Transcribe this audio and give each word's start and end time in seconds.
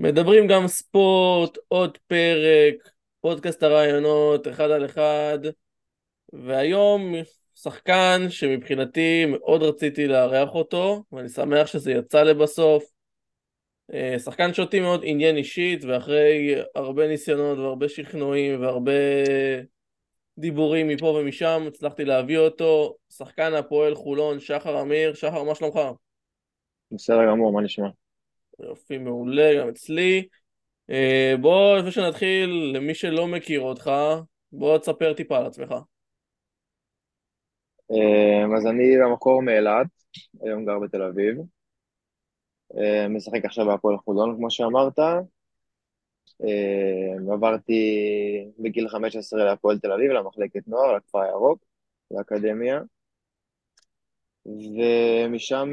מדברים 0.00 0.46
גם 0.46 0.66
ספורט, 0.66 1.58
עוד 1.68 1.98
פרק, 2.06 2.90
פודקאסט 3.20 3.62
הרעיונות, 3.62 4.48
אחד 4.48 4.70
על 4.70 4.84
אחד, 4.84 5.38
והיום 6.32 7.14
שחקן 7.54 8.26
שמבחינתי 8.28 9.26
מאוד 9.26 9.62
רציתי 9.62 10.06
לארח 10.06 10.54
אותו, 10.54 11.04
ואני 11.12 11.28
שמח 11.28 11.66
שזה 11.66 11.92
יצא 11.92 12.22
לבסוף. 12.22 12.84
אה, 13.92 14.18
שחקן 14.18 14.54
שאותי 14.54 14.80
מאוד 14.80 15.00
עניין 15.04 15.36
אישית, 15.36 15.84
ואחרי 15.84 16.54
הרבה 16.74 17.08
ניסיונות 17.08 17.58
והרבה 17.58 17.88
שכנועים 17.88 18.60
והרבה 18.60 18.92
דיבורים 20.38 20.88
מפה 20.88 21.06
ומשם, 21.06 21.64
הצלחתי 21.68 22.04
להביא 22.04 22.38
אותו. 22.38 22.96
שחקן 23.10 23.54
הפועל 23.54 23.94
חולון, 23.94 24.40
שחר 24.40 24.80
אמיר. 24.82 25.14
שחר, 25.14 25.42
מה 25.42 25.54
שלומך? 25.54 25.78
בסדר 26.92 27.26
גמור, 27.26 27.52
מה 27.52 27.60
נשמע? 27.60 27.88
יופי, 28.62 28.98
מעולה, 28.98 29.50
גם 29.60 29.68
אצלי. 29.68 30.28
אה, 30.90 31.34
בוא, 31.40 31.76
לפני 31.78 31.90
שנתחיל, 31.90 32.72
למי 32.74 32.94
שלא 32.94 33.26
מכיר 33.26 33.60
אותך, 33.60 33.90
בוא 34.52 34.78
תספר 34.78 35.12
טיפה 35.14 35.38
על 35.38 35.46
עצמך. 35.46 35.74
אה, 37.90 38.56
אז 38.56 38.66
אני 38.66 38.98
במקור 39.04 39.42
מאילת, 39.42 39.86
היום 40.42 40.64
גר 40.64 40.78
בתל 40.78 41.02
אביב. 41.02 41.36
אה, 42.78 43.08
משחק 43.08 43.44
עכשיו 43.44 43.66
בהפועל 43.66 43.96
חולון, 43.98 44.36
כמו 44.36 44.50
שאמרת. 44.50 44.98
עברתי 47.32 47.82
בגיל 48.58 48.88
15 48.88 49.44
להפועל 49.44 49.78
תל 49.78 49.92
אביב, 49.92 50.10
למחלקת 50.10 50.68
נוער, 50.68 50.96
לכפר 50.96 51.20
הירוק, 51.20 51.64
לאקדמיה. 52.10 52.80
ומשם 54.46 55.72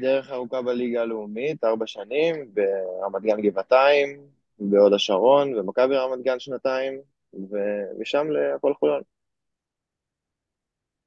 דרך 0.00 0.30
ארוכה 0.30 0.62
בליגה 0.62 1.02
הלאומית, 1.02 1.64
ארבע 1.64 1.86
שנים, 1.86 2.54
ברמת 2.54 3.22
גן 3.22 3.40
גבעתיים, 3.40 4.20
בהוד 4.58 4.92
השרון, 4.92 5.54
ומכבי 5.54 5.96
רמת 5.96 6.24
גן 6.24 6.38
שנתיים, 6.38 7.00
ומשם 7.34 8.30
להפועל 8.30 8.74
חולון. 8.74 9.02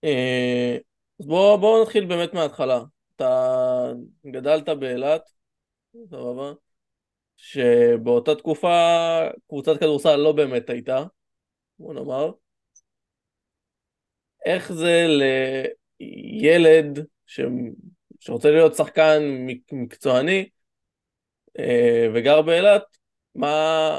אה, 0.03 0.78
אז 1.19 1.25
בוא, 1.28 1.58
בוא 1.58 1.81
נתחיל 1.81 2.06
באמת 2.06 2.34
מההתחלה. 2.34 2.81
אתה 3.16 3.91
גדלת 4.31 4.69
באילת, 4.69 5.30
סבבה? 6.09 6.53
שבאותה 7.38 8.36
תקופה 8.36 8.78
קבוצת 9.47 9.80
כדורסל 9.80 10.16
לא 10.16 10.31
באמת 10.31 10.69
הייתה, 10.69 11.03
בוא 11.80 11.94
נאמר. 11.94 12.31
איך 14.45 14.73
זה 14.73 15.08
לילד 16.00 17.05
ש... 17.25 17.42
שרוצה 18.19 18.52
להיות 18.52 18.75
שחקן 18.75 19.23
מקצועני 19.72 20.50
אה, 21.59 22.08
וגר 22.14 22.41
באילת, 22.41 22.83
מה... 23.36 23.97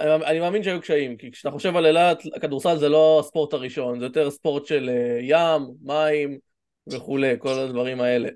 אני 0.00 0.40
מאמין 0.40 0.62
שהיו 0.62 0.80
קשיים, 0.80 1.16
כי 1.16 1.32
כשאתה 1.32 1.50
חושב 1.50 1.76
על 1.76 1.86
אילת, 1.86 2.22
הכדורסל 2.36 2.76
זה 2.76 2.88
לא 2.88 3.20
הספורט 3.20 3.52
הראשון, 3.52 3.98
זה 3.98 4.04
יותר 4.04 4.30
ספורט 4.30 4.66
של 4.66 4.88
אה, 4.88 5.18
ים, 5.22 5.62
מים 5.82 6.38
וכולי, 6.86 7.34
כל 7.38 7.58
הדברים 7.58 8.00
האלה. 8.00 8.28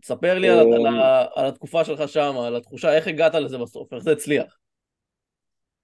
תספר 0.00 0.38
לי 0.38 0.48
על, 0.48 0.58
על, 0.58 0.86
אה, 0.86 1.24
על 1.34 1.46
התקופה 1.46 1.84
שלך 1.84 2.08
שם, 2.08 2.34
על 2.46 2.56
התחושה, 2.56 2.96
איך 2.96 3.06
הגעת 3.06 3.34
לזה 3.34 3.58
בסוף, 3.58 3.92
איך 3.92 4.02
זה 4.02 4.12
הצליח. 4.12 4.58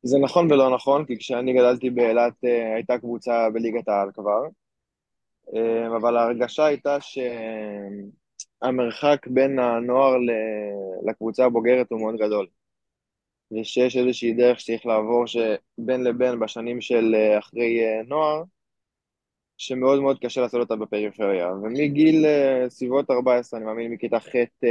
זה 0.02 0.18
נכון 0.18 0.52
ולא 0.52 0.74
נכון, 0.74 1.04
כי 1.06 1.18
כשאני 1.18 1.52
גדלתי 1.52 1.90
באילת 1.90 2.32
אה, 2.44 2.74
הייתה 2.74 2.98
קבוצה 2.98 3.50
בליגת 3.50 3.88
העל 3.88 4.08
כבר, 4.14 4.42
אבל 5.96 6.16
ההרגשה 6.16 6.64
הייתה 6.64 6.98
שהמרחק 8.60 9.26
בין 9.26 9.58
הנוער 9.58 10.12
לקבוצה 11.06 11.44
הבוגרת 11.44 11.86
הוא 11.90 12.00
מאוד 12.00 12.16
גדול. 12.16 12.46
ושיש 13.52 13.96
איזושהי 13.96 14.32
דרך 14.32 14.60
שצריך 14.60 14.86
לעבור 14.86 15.24
שבין 15.26 16.04
לבין 16.04 16.40
בשנים 16.40 16.80
של 16.80 17.14
אה, 17.14 17.38
אחרי 17.38 17.80
אה, 17.80 18.02
נוער, 18.08 18.42
שמאוד 19.56 20.00
מאוד 20.00 20.18
קשה 20.18 20.40
לעשות 20.40 20.60
אותה 20.60 20.76
בפריפריה. 20.76 21.52
ומגיל 21.52 22.26
אה, 22.26 22.64
סביבות 22.68 23.10
14, 23.10 23.58
אני 23.58 23.66
מאמין 23.66 23.92
מכיתה 23.92 24.20
ח'-ט', 24.20 24.64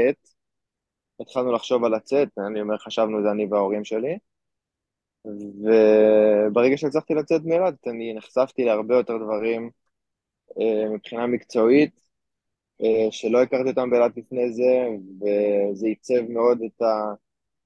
התחלנו 1.21 1.51
לחשוב 1.51 1.83
על 1.83 1.95
לצאת, 1.95 2.29
אני 2.47 2.61
אומר, 2.61 2.77
חשבנו 2.77 3.23
זה 3.23 3.31
אני 3.31 3.45
וההורים 3.45 3.83
שלי. 3.85 4.17
וברגע 5.25 6.77
שהצלחתי 6.77 7.13
לצאת 7.13 7.41
מאילת, 7.45 7.87
אני 7.87 8.13
נחשפתי 8.13 8.63
להרבה 8.65 8.95
יותר 8.95 9.17
דברים 9.17 9.69
מבחינה 10.93 11.27
מקצועית, 11.27 12.01
שלא 13.11 13.41
הכרתי 13.41 13.69
אותם 13.69 13.89
באילת 13.89 14.17
לפני 14.17 14.51
זה, 14.51 14.87
וזה 15.21 15.87
עיצב 15.87 16.21
מאוד 16.29 16.61
את. 16.65 16.81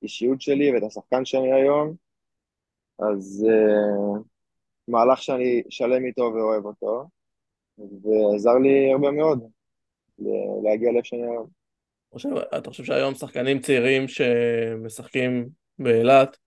האישיות 0.06 0.42
שלי 0.42 0.72
ואת 0.72 0.84
השחקן 0.84 1.26
שאני 1.26 1.54
היום, 1.54 1.96
אז 3.00 3.48
uh, 3.50 4.20
מהלך 4.88 5.22
שאני 5.22 5.64
שלם 5.70 6.06
איתו 6.06 6.32
ואוהב 6.36 6.66
אותו, 6.66 7.08
ועזר 7.78 8.58
לי 8.58 8.92
הרבה 8.92 9.12
מאוד 9.12 9.44
להגיע 10.64 10.92
לאיפה 10.92 11.08
שאני 11.08 11.22
היום. 11.22 11.48
אתה 12.58 12.70
חושב 12.70 12.84
שהיום 12.84 13.14
שחקנים 13.14 13.60
צעירים 13.60 14.08
שמשחקים 14.08 15.50
באילת, 15.80 16.38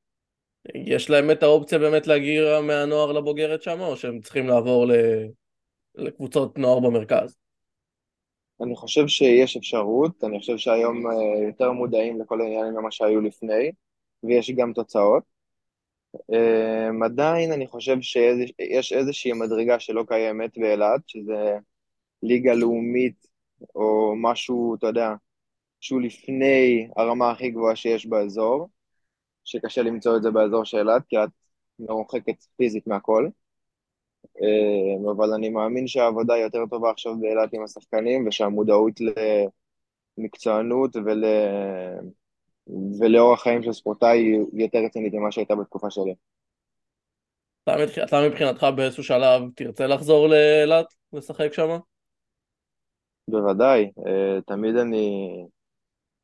יש 0.75 1.11
להם 1.11 1.31
את 1.31 1.43
האופציה 1.43 1.79
באמת 1.79 2.07
להגיע 2.07 2.61
מהנוער 2.61 3.13
לבוגרת 3.13 3.63
שם, 3.63 3.81
או 3.81 3.97
שהם 3.97 4.21
צריכים 4.21 4.47
לעבור 4.47 4.87
לקבוצות 5.99 6.59
נוער 6.59 6.81
במרכז? 6.81 7.37
אני 8.61 8.77
חושב 8.77 9.07
שיש 9.09 9.57
אפשרות, 9.57 10.25
אני 10.25 10.39
חושב 10.39 10.57
שהיום 10.57 11.07
אה, 11.07 11.47
יותר 11.47 11.73
מודעים 11.73 12.21
לכל 12.21 12.41
העניינים 12.41 12.75
ממה 12.75 12.91
שהיו 12.91 13.21
לפני, 13.21 13.73
ויש 14.23 14.51
גם 14.51 14.73
תוצאות. 14.73 15.23
אה, 16.33 16.89
עדיין 17.05 17.53
אני 17.53 17.67
חושב 17.67 17.97
שיש 18.01 18.93
איזושהי 18.93 19.33
מדרגה 19.33 19.81
שלא 19.81 20.05
קיימת 20.09 20.59
באילת, 20.59 21.01
שזה 21.07 21.59
ליגה 22.23 22.55
לאומית, 22.55 23.27
או 23.75 24.15
משהו, 24.17 24.75
אתה 24.75 24.87
יודע, 24.87 25.15
שהוא 25.81 26.01
לפני 26.01 26.89
הרמה 26.97 27.31
הכי 27.31 27.51
גבוהה 27.51 27.77
שיש 27.77 28.07
באזור, 28.07 28.69
שקשה 29.45 29.83
למצוא 29.83 30.17
את 30.17 30.23
זה 30.23 30.31
באזור 30.31 30.65
של 30.65 30.79
אילת, 30.79 31.03
כי 31.09 31.17
את 31.17 31.29
מרוחקת 31.79 32.43
פיזית 32.57 32.87
מהכל. 32.87 33.29
אה, 34.43 35.11
אבל 35.17 35.33
אני 35.35 35.49
מאמין 35.49 35.87
שהעבודה 35.87 36.35
היא 36.35 36.43
יותר 36.43 36.67
טובה 36.71 36.91
עכשיו 36.91 37.17
באילת 37.21 37.53
עם 37.53 37.65
השחקנים, 37.65 38.27
ושהמודעות 38.27 38.93
למקצוענות 40.19 40.97
ול... 40.97 41.25
ולאורח 43.01 43.43
חיים 43.43 43.63
של 43.63 43.73
ספורטאי 43.73 44.19
היא 44.19 44.65
יותר 44.65 44.79
רצינית 44.79 45.15
ממה 45.15 45.33
שהייתה 45.33 45.55
בתקופה 45.55 45.91
שלי. 45.91 46.15
אתה 48.05 48.17
מבחינתך 48.29 48.67
באיזשהו 48.77 49.05
שלב 49.05 49.43
תרצה 49.55 49.87
לחזור 49.87 50.29
לאילת, 50.29 50.87
לשחק 51.13 51.53
שם? 51.53 51.79
בוודאי, 53.29 53.91
אה, 54.07 54.41
תמיד 54.47 54.77
אני 54.77 55.29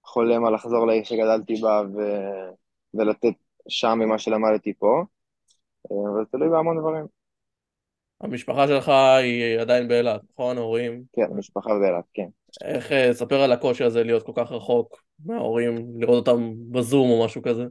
חולם 0.04 0.44
על 0.44 0.54
לחזור 0.54 0.86
לעיר 0.86 1.04
שגדלתי 1.04 1.54
בה 1.54 1.82
ו... 1.94 2.00
ולתת 2.94 3.34
שם 3.68 3.98
ממה 3.98 4.18
שלמדתי 4.18 4.74
פה, 4.74 5.02
אה, 5.92 6.12
אבל 6.12 6.24
תלוי 6.24 6.48
בהמון 6.48 6.78
דברים. 6.78 7.06
המשפחה 8.20 8.68
שלך 8.68 8.88
היא 9.22 9.58
עדיין 9.60 9.88
באילת, 9.88 10.20
נכון? 10.32 10.58
הורים? 10.58 11.02
כן, 11.12 11.22
המשפחה 11.30 11.70
באילת, 11.80 12.04
כן. 12.14 12.28
איך, 12.64 12.92
אה, 12.92 13.12
ספר 13.12 13.40
על 13.40 13.52
הקושי 13.52 13.84
הזה 13.84 14.04
להיות 14.04 14.22
כל 14.22 14.32
כך 14.34 14.52
רחוק 14.52 15.02
מההורים, 15.24 16.00
לראות 16.00 16.28
אותם 16.28 16.52
בזום 16.70 17.10
או 17.10 17.24
משהו 17.24 17.42
כזה. 17.42 17.64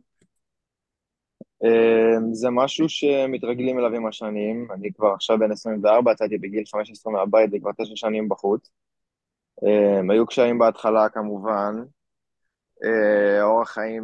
אה, 1.64 2.32
זה 2.32 2.50
משהו 2.50 2.90
שמתרגלים 2.90 3.80
אליו 3.80 3.94
עם 3.94 4.08
השנים, 4.08 4.68
אני 4.72 4.94
כבר 4.94 5.08
עכשיו 5.08 5.40
בן 5.40 5.52
24, 5.52 6.12
יצאתי 6.12 6.38
בגיל 6.38 6.64
15 6.72 7.14
מהבית 7.14 7.50
וכבר 7.54 7.72
תשע 7.72 7.96
שנים 7.96 8.30
בחוץ. 8.30 8.72
אה, 9.64 10.14
היו 10.14 10.26
קשיים 10.26 10.60
בהתחלה 10.60 11.10
כמובן, 11.10 11.76
אורח 13.42 13.70
חיים 13.70 14.04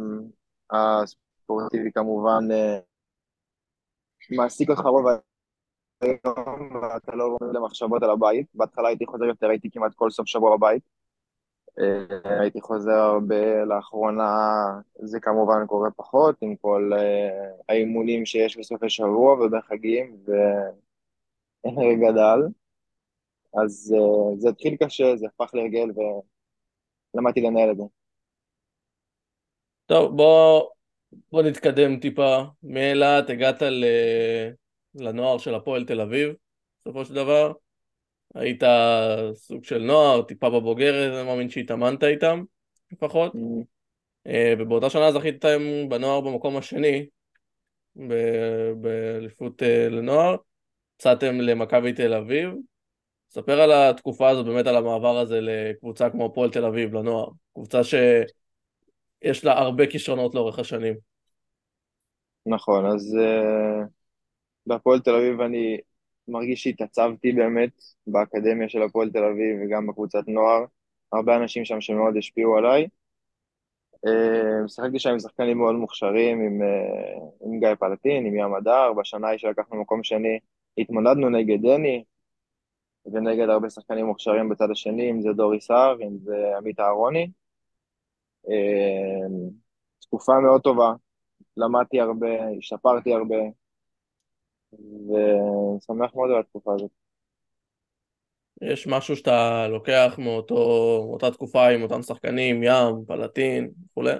הספורטיבי 0.70 1.92
כמובן 1.92 2.44
מעסיק 4.30 4.70
אותך 4.70 4.80
רוב 4.80 5.06
היום 6.00 6.76
ואתה 6.76 7.16
לא 7.16 7.24
עומד 7.24 7.54
למחשבות 7.54 8.02
על 8.02 8.10
הבית. 8.10 8.46
בהתחלה 8.54 8.88
הייתי 8.88 9.06
חוזר 9.06 9.24
יותר, 9.24 9.48
הייתי 9.48 9.70
כמעט 9.70 9.94
כל 9.94 10.10
סוף 10.10 10.26
שבוע 10.26 10.56
בבית. 10.56 10.82
אה, 11.78 12.40
הייתי 12.40 12.60
חוזר 12.60 12.92
הרבה, 12.92 13.64
לאחרונה 13.64 14.32
זה 15.02 15.20
כמובן 15.20 15.66
קורה 15.66 15.90
פחות, 15.90 16.36
עם 16.40 16.56
כל 16.56 16.90
אה, 16.96 17.50
האימונים 17.68 18.26
שיש 18.26 18.56
בסופי 18.56 18.90
שבוע 18.90 19.32
ובחגים, 19.32 20.16
והרג 20.24 21.98
גדל. 22.08 22.40
אז 23.62 23.94
אה, 23.96 24.36
זה 24.38 24.48
התחיל 24.48 24.76
קשה, 24.76 25.16
זה 25.16 25.26
הפך 25.26 25.54
להרגל 25.54 25.88
ולמדתי 27.14 27.40
לנהל 27.40 27.70
את 27.70 27.76
זה. 27.76 27.82
טוב, 29.86 30.16
בוא, 30.16 30.62
בוא 31.32 31.42
נתקדם 31.42 32.00
טיפה. 32.00 32.42
מאילת 32.62 33.30
הגעת 33.30 33.62
ל... 33.62 33.84
לנוער 34.94 35.38
של 35.38 35.54
הפועל 35.54 35.84
תל 35.84 36.00
אביב, 36.00 36.32
בסופו 36.80 37.04
של 37.04 37.14
דבר. 37.14 37.52
היית 38.34 38.62
סוג 39.34 39.64
של 39.64 39.78
נוער, 39.78 40.22
טיפה 40.22 40.50
בבוגרת, 40.50 41.12
אני 41.12 41.26
מאמין 41.26 41.50
שהתאמנת 41.50 42.04
איתם, 42.04 42.42
לפחות. 42.92 43.34
Mm-hmm. 43.34 44.28
ובאותה 44.58 44.90
שנה 44.90 45.12
זכיתם 45.12 45.60
בנוער 45.88 46.20
במקום 46.20 46.56
השני, 46.56 47.06
באליפות 48.76 49.62
אה, 49.62 49.88
לנוער, 49.88 50.36
יצאתם 50.96 51.40
למכבי 51.40 51.92
תל 51.92 52.14
אביב. 52.14 52.50
ספר 53.30 53.60
על 53.60 53.72
התקופה 53.72 54.28
הזאת, 54.28 54.46
באמת 54.46 54.66
על 54.66 54.76
המעבר 54.76 55.18
הזה 55.18 55.40
לקבוצה 55.40 56.10
כמו 56.10 56.26
הפועל 56.26 56.50
תל 56.50 56.64
אביב, 56.64 56.94
לנוער. 56.94 57.28
קבוצה 57.54 57.84
שיש 57.84 59.44
לה 59.44 59.58
הרבה 59.58 59.86
כישרונות 59.86 60.34
לאורך 60.34 60.58
השנים. 60.58 60.94
נכון, 62.46 62.86
אז 62.86 63.16
uh, 63.20 63.86
בהפועל 64.66 65.00
תל 65.00 65.14
אביב 65.14 65.40
אני 65.40 65.78
מרגיש 66.28 66.62
שהתעצבתי 66.62 67.32
באמת 67.32 67.70
באקדמיה 68.06 68.68
של 68.68 68.82
הפועל 68.82 69.10
תל 69.10 69.24
אביב 69.24 69.56
וגם 69.62 69.86
בקבוצת 69.86 70.28
נוער. 70.28 70.64
הרבה 71.12 71.36
אנשים 71.36 71.64
שם 71.64 71.80
שמאוד 71.80 72.16
השפיעו 72.16 72.56
עליי. 72.56 72.86
Uh, 74.06 74.64
משחקתי 74.64 74.98
שם 74.98 75.10
עם 75.10 75.18
שחקנים 75.18 75.58
מאוד 75.58 75.74
מוכשרים, 75.74 76.40
עם, 76.40 76.62
uh, 76.62 77.46
עם 77.46 77.60
גיא 77.60 77.74
פלטין, 77.74 78.26
עם 78.26 78.36
ים 78.36 78.54
הדר, 78.54 78.92
בשנה 78.92 79.26
ההיא 79.26 79.38
שלקחנו 79.38 79.80
מקום 79.80 80.02
שני, 80.02 80.38
התמודדנו 80.78 81.28
נגד 81.28 81.62
דני, 81.62 82.04
ונגד 83.06 83.48
הרבה 83.48 83.70
שחקנים 83.70 84.06
מוכשרים 84.06 84.48
בצד 84.48 84.70
השני, 84.70 85.10
אם 85.10 85.22
זה 85.22 85.28
דורי 85.32 85.60
סער, 85.60 85.96
אם 86.02 86.18
זה 86.18 86.56
עמית 86.56 86.80
אהרוני. 86.80 87.30
Uh, 88.46 88.50
תקופה 90.00 90.32
מאוד 90.40 90.60
טובה, 90.60 90.92
למדתי 91.56 92.00
הרבה, 92.00 92.48
השתפרתי 92.58 93.14
הרבה, 93.14 93.36
ושמח 94.72 96.14
מאוד 96.14 96.30
על 96.30 96.40
התקופה 96.40 96.74
הזאת. 96.74 96.90
יש 98.62 98.86
משהו 98.86 99.16
שאתה 99.16 99.68
לוקח 99.68 100.14
מאותו, 100.18 100.54
מאותה 101.08 101.30
תקופה 101.30 101.68
עם 101.68 101.82
אותם 101.82 102.02
שחקנים, 102.02 102.62
ים, 102.62 103.04
פלטין 103.06 103.70
וכולי? 103.84 104.12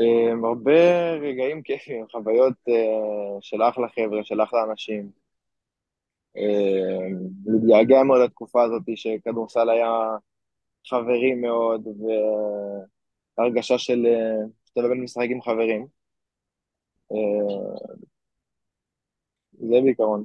Um, 0.00 0.46
הרבה 0.46 1.12
רגעים 1.12 1.62
כיפים, 1.62 2.06
חוויות 2.10 2.54
uh, 2.68 2.72
של 3.40 3.62
אחלה 3.62 3.88
חבר'ה, 3.88 4.24
של 4.24 4.42
אחלה 4.42 4.64
אנשים. 4.70 5.10
מתגעגע 7.46 8.02
מאוד 8.02 8.20
לתקופה 8.20 8.64
הזאת 8.64 8.82
שכדורסל 8.94 9.70
היה 9.70 10.16
חברי 10.86 11.34
מאוד, 11.34 11.88
והרגשה 13.38 13.78
של 13.78 14.06
שאתה 14.64 14.82
באמת 14.82 15.02
משחק 15.02 15.26
עם 15.30 15.42
חברים. 15.42 15.86
זה 19.58 19.76
בעיקרון. 19.84 20.24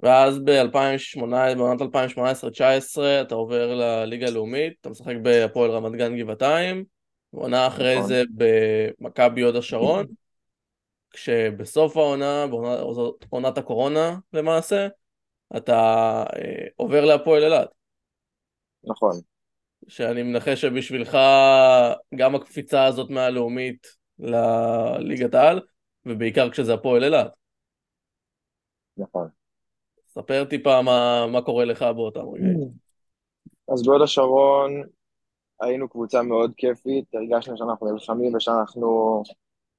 ואז 0.00 0.38
ב-2018, 0.38 1.56
בעונת 1.56 1.80
2018-2019 1.80 3.00
אתה 3.22 3.34
עובר 3.34 3.74
לליגה 3.74 4.26
הלאומית, 4.26 4.72
אתה 4.80 4.90
משחק 4.90 5.14
בהפועל 5.22 5.70
רמת 5.70 5.92
גן 5.92 6.18
גבעתיים, 6.18 6.84
ועונה 7.32 7.66
אחרי 7.66 7.96
נכון. 7.96 8.08
זה 8.08 8.22
במכבי 8.34 9.40
הוד 9.42 9.56
השרון, 9.56 10.06
כשבסוף 11.10 11.96
העונה, 11.96 12.46
בעונת 13.30 13.58
הקורונה 13.58 14.18
למעשה, 14.32 14.88
אתה 15.56 15.78
אה, 16.36 16.66
עובר 16.76 17.04
להפועל 17.04 17.44
אילת. 17.44 17.68
נכון. 18.84 19.20
שאני 19.88 20.22
מנחש 20.22 20.60
שבשבילך 20.60 21.18
גם 22.14 22.34
הקפיצה 22.34 22.84
הזאת 22.84 23.10
מהלאומית 23.10 23.86
לליגת 24.18 25.34
העל, 25.34 25.60
ובעיקר 26.06 26.50
כשזה 26.50 26.74
הפועל 26.74 27.04
אילת. 27.04 27.41
נכון. 28.96 29.28
ספר 30.08 30.44
טיפה 30.44 30.82
מה, 30.82 31.26
מה 31.32 31.42
קורה 31.42 31.64
לך 31.64 31.82
באותם 31.82 32.28
רגעים. 32.28 32.68
אז 33.72 33.82
בהוד 33.86 34.02
השרון 34.02 34.82
היינו 35.60 35.88
קבוצה 35.88 36.22
מאוד 36.22 36.52
כיפית, 36.56 37.14
הרגשנו 37.14 37.56
שאנחנו 37.56 37.92
נלחמים 37.92 38.34
ושאנחנו, 38.34 39.22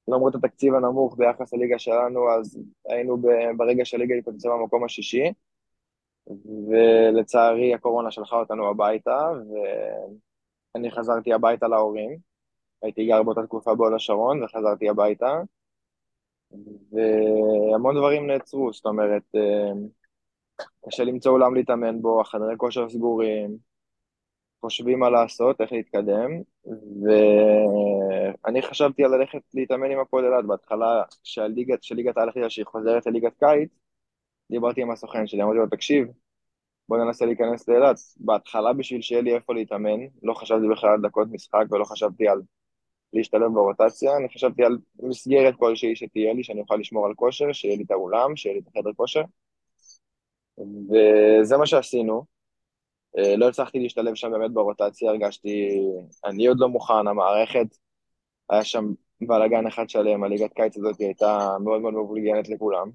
למרות 0.07 0.36
התקציב 0.36 0.74
הנמוך 0.74 1.18
ביחס 1.18 1.54
לליגה 1.54 1.80
שלנו, 1.80 2.30
אז 2.31 2.60
היינו 2.89 3.18
ברגע 3.57 3.86
שהליגה 3.86 4.15
התפוצצה 4.15 4.50
במקום 4.50 4.83
השישי, 4.83 5.33
ולצערי 6.69 7.74
הקורונה 7.74 8.12
שלחה 8.12 8.36
אותנו 8.36 8.69
הביתה, 8.69 9.30
ואני 10.75 10.92
חזרתי 10.92 11.33
הביתה 11.33 11.68
להורים. 11.68 12.18
הייתי 12.81 13.07
גר 13.07 13.24
באותה 13.24 13.44
תקופה 13.44 13.75
בהוד 13.75 13.94
השרון, 13.94 14.44
וחזרתי 14.44 14.89
הביתה, 14.89 15.42
והמון 16.91 17.95
דברים 17.95 18.27
נעצרו, 18.27 18.73
זאת 18.73 18.85
אומרת, 18.85 19.23
אה, 19.35 19.71
קשה 20.85 21.03
למצוא 21.03 21.31
אולם 21.31 21.55
להתאמן 21.55 22.01
בו, 22.01 22.21
החדרי 22.21 22.53
כושר 22.57 22.89
סגורים, 22.89 23.57
חושבים 24.61 25.00
מה 25.00 25.09
לעשות, 25.09 25.61
איך 25.61 25.71
להתקדם, 25.71 26.31
ואני 27.03 28.61
חשבתי 28.61 29.03
על 29.03 29.15
ללכת 29.15 29.41
להתאמן 29.53 29.91
עם 29.91 30.00
הפועל 30.00 30.25
אילת 30.25 30.45
בהתחלה, 30.45 31.03
כשליגת 31.81 32.17
העל 32.17 32.29
החליטה 32.29 32.50
שהיא 32.50 32.65
חוזרת 32.65 33.06
לליגת 33.06 33.33
קיץ, 33.39 33.69
דיברתי 34.51 34.81
עם 34.81 34.91
הסוכן 34.91 35.27
שלי, 35.27 35.44
אמרתי 35.44 35.57
לו, 35.57 35.67
תקשיב, 35.67 36.07
בוא 36.89 36.97
ננסה 36.97 37.25
להיכנס 37.25 37.67
לאילת. 37.69 37.95
בהתחלה 38.17 38.73
בשביל 38.73 39.01
שיהיה 39.01 39.21
לי 39.21 39.35
איפה 39.35 39.53
להתאמן, 39.53 39.99
לא 40.23 40.33
חשבתי 40.33 40.67
בכלל 40.71 40.89
על 40.89 41.01
דקות 41.01 41.27
משחק 41.31 41.65
ולא 41.71 41.85
חשבתי 41.85 42.27
על 42.27 42.41
להשתלב 43.13 43.54
ברוטציה, 43.54 44.18
אני 44.18 44.30
חשבתי 44.30 44.63
על 44.63 44.77
מסגרת 45.00 45.56
כלשהי 45.60 45.95
שתהיה 45.95 46.33
לי, 46.33 46.44
שאני 46.44 46.62
אוכל 46.62 46.75
לשמור 46.75 47.06
על 47.06 47.13
כושר, 47.15 47.54
שיהיה 47.54 47.77
לי 47.77 47.83
את 47.83 47.92
האולם, 47.92 48.36
שיהיה 48.36 48.56
לי 48.56 48.62
את 48.62 48.68
החדר 48.68 48.94
כושר. 48.95 49.21
וזה 50.57 51.57
מה 51.57 51.65
שעשינו. 51.65 52.25
אה, 53.18 53.36
לא 53.36 53.48
הצלחתי 53.50 53.80
להשתלב 53.80 54.15
שם 54.15 54.31
באמת 54.31 54.51
ברוטציה, 54.51 55.10
הרגשתי, 55.10 55.80
אני 56.25 56.48
עוד 56.48 56.57
לא 56.60 56.69
מוכן, 56.69 57.07
המערכת, 57.07 57.77
היה 58.50 58.63
שם 58.63 58.86
בלאגן 59.21 59.68
אחד 59.68 59.89
שלם, 59.89 60.24
הליגת 60.24 60.54
קיץ 60.54 60.77
הזאת 60.77 61.00
הייתה 61.00 61.57
מאוד 61.63 61.81
מאוד 61.81 61.94
מבולגנת 61.94 62.50
לכולם. 62.50 62.92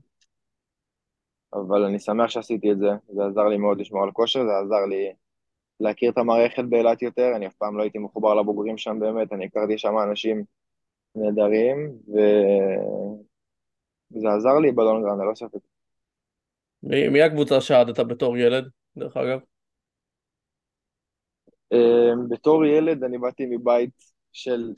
אבל 1.52 1.84
אני 1.84 1.98
שמח 1.98 2.30
שעשיתי 2.30 2.72
את 2.72 2.78
זה, 2.78 2.88
זה 3.08 3.24
עזר 3.24 3.44
לי 3.44 3.56
מאוד 3.56 3.80
לשמור 3.80 4.02
על 4.02 4.12
כושר, 4.12 4.44
זה 4.44 4.50
עזר 4.64 4.86
לי 4.88 5.12
להכיר 5.80 6.10
את 6.10 6.18
המערכת 6.18 6.64
באילת 6.68 7.02
יותר, 7.02 7.32
אני 7.36 7.46
אף 7.46 7.54
פעם 7.54 7.78
לא 7.78 7.82
הייתי 7.82 7.98
מחובר 7.98 8.34
לבוגרים 8.34 8.78
שם 8.78 9.00
באמת, 9.00 9.32
אני 9.32 9.46
הכרתי 9.46 9.78
שם 9.78 9.94
אנשים 10.08 10.44
נהדרים, 11.14 11.92
ו... 12.14 12.18
וזה 14.12 14.28
עזר 14.36 14.58
לי 14.58 14.72
בלונגרן, 14.72 15.20
ללא 15.20 15.34
ספק. 15.34 15.58
מי, 16.82 17.08
מי 17.08 17.22
הקבוצה 17.22 17.60
שעדת 17.60 18.00
בתור 18.00 18.36
ילד, 18.36 18.68
דרך 18.96 19.16
אגב? 19.16 19.38
Um, 21.74 22.28
בתור 22.28 22.64
ילד 22.64 23.04
אני 23.04 23.18
באתי 23.18 23.46
מבית 23.46 23.90
של 24.32 24.72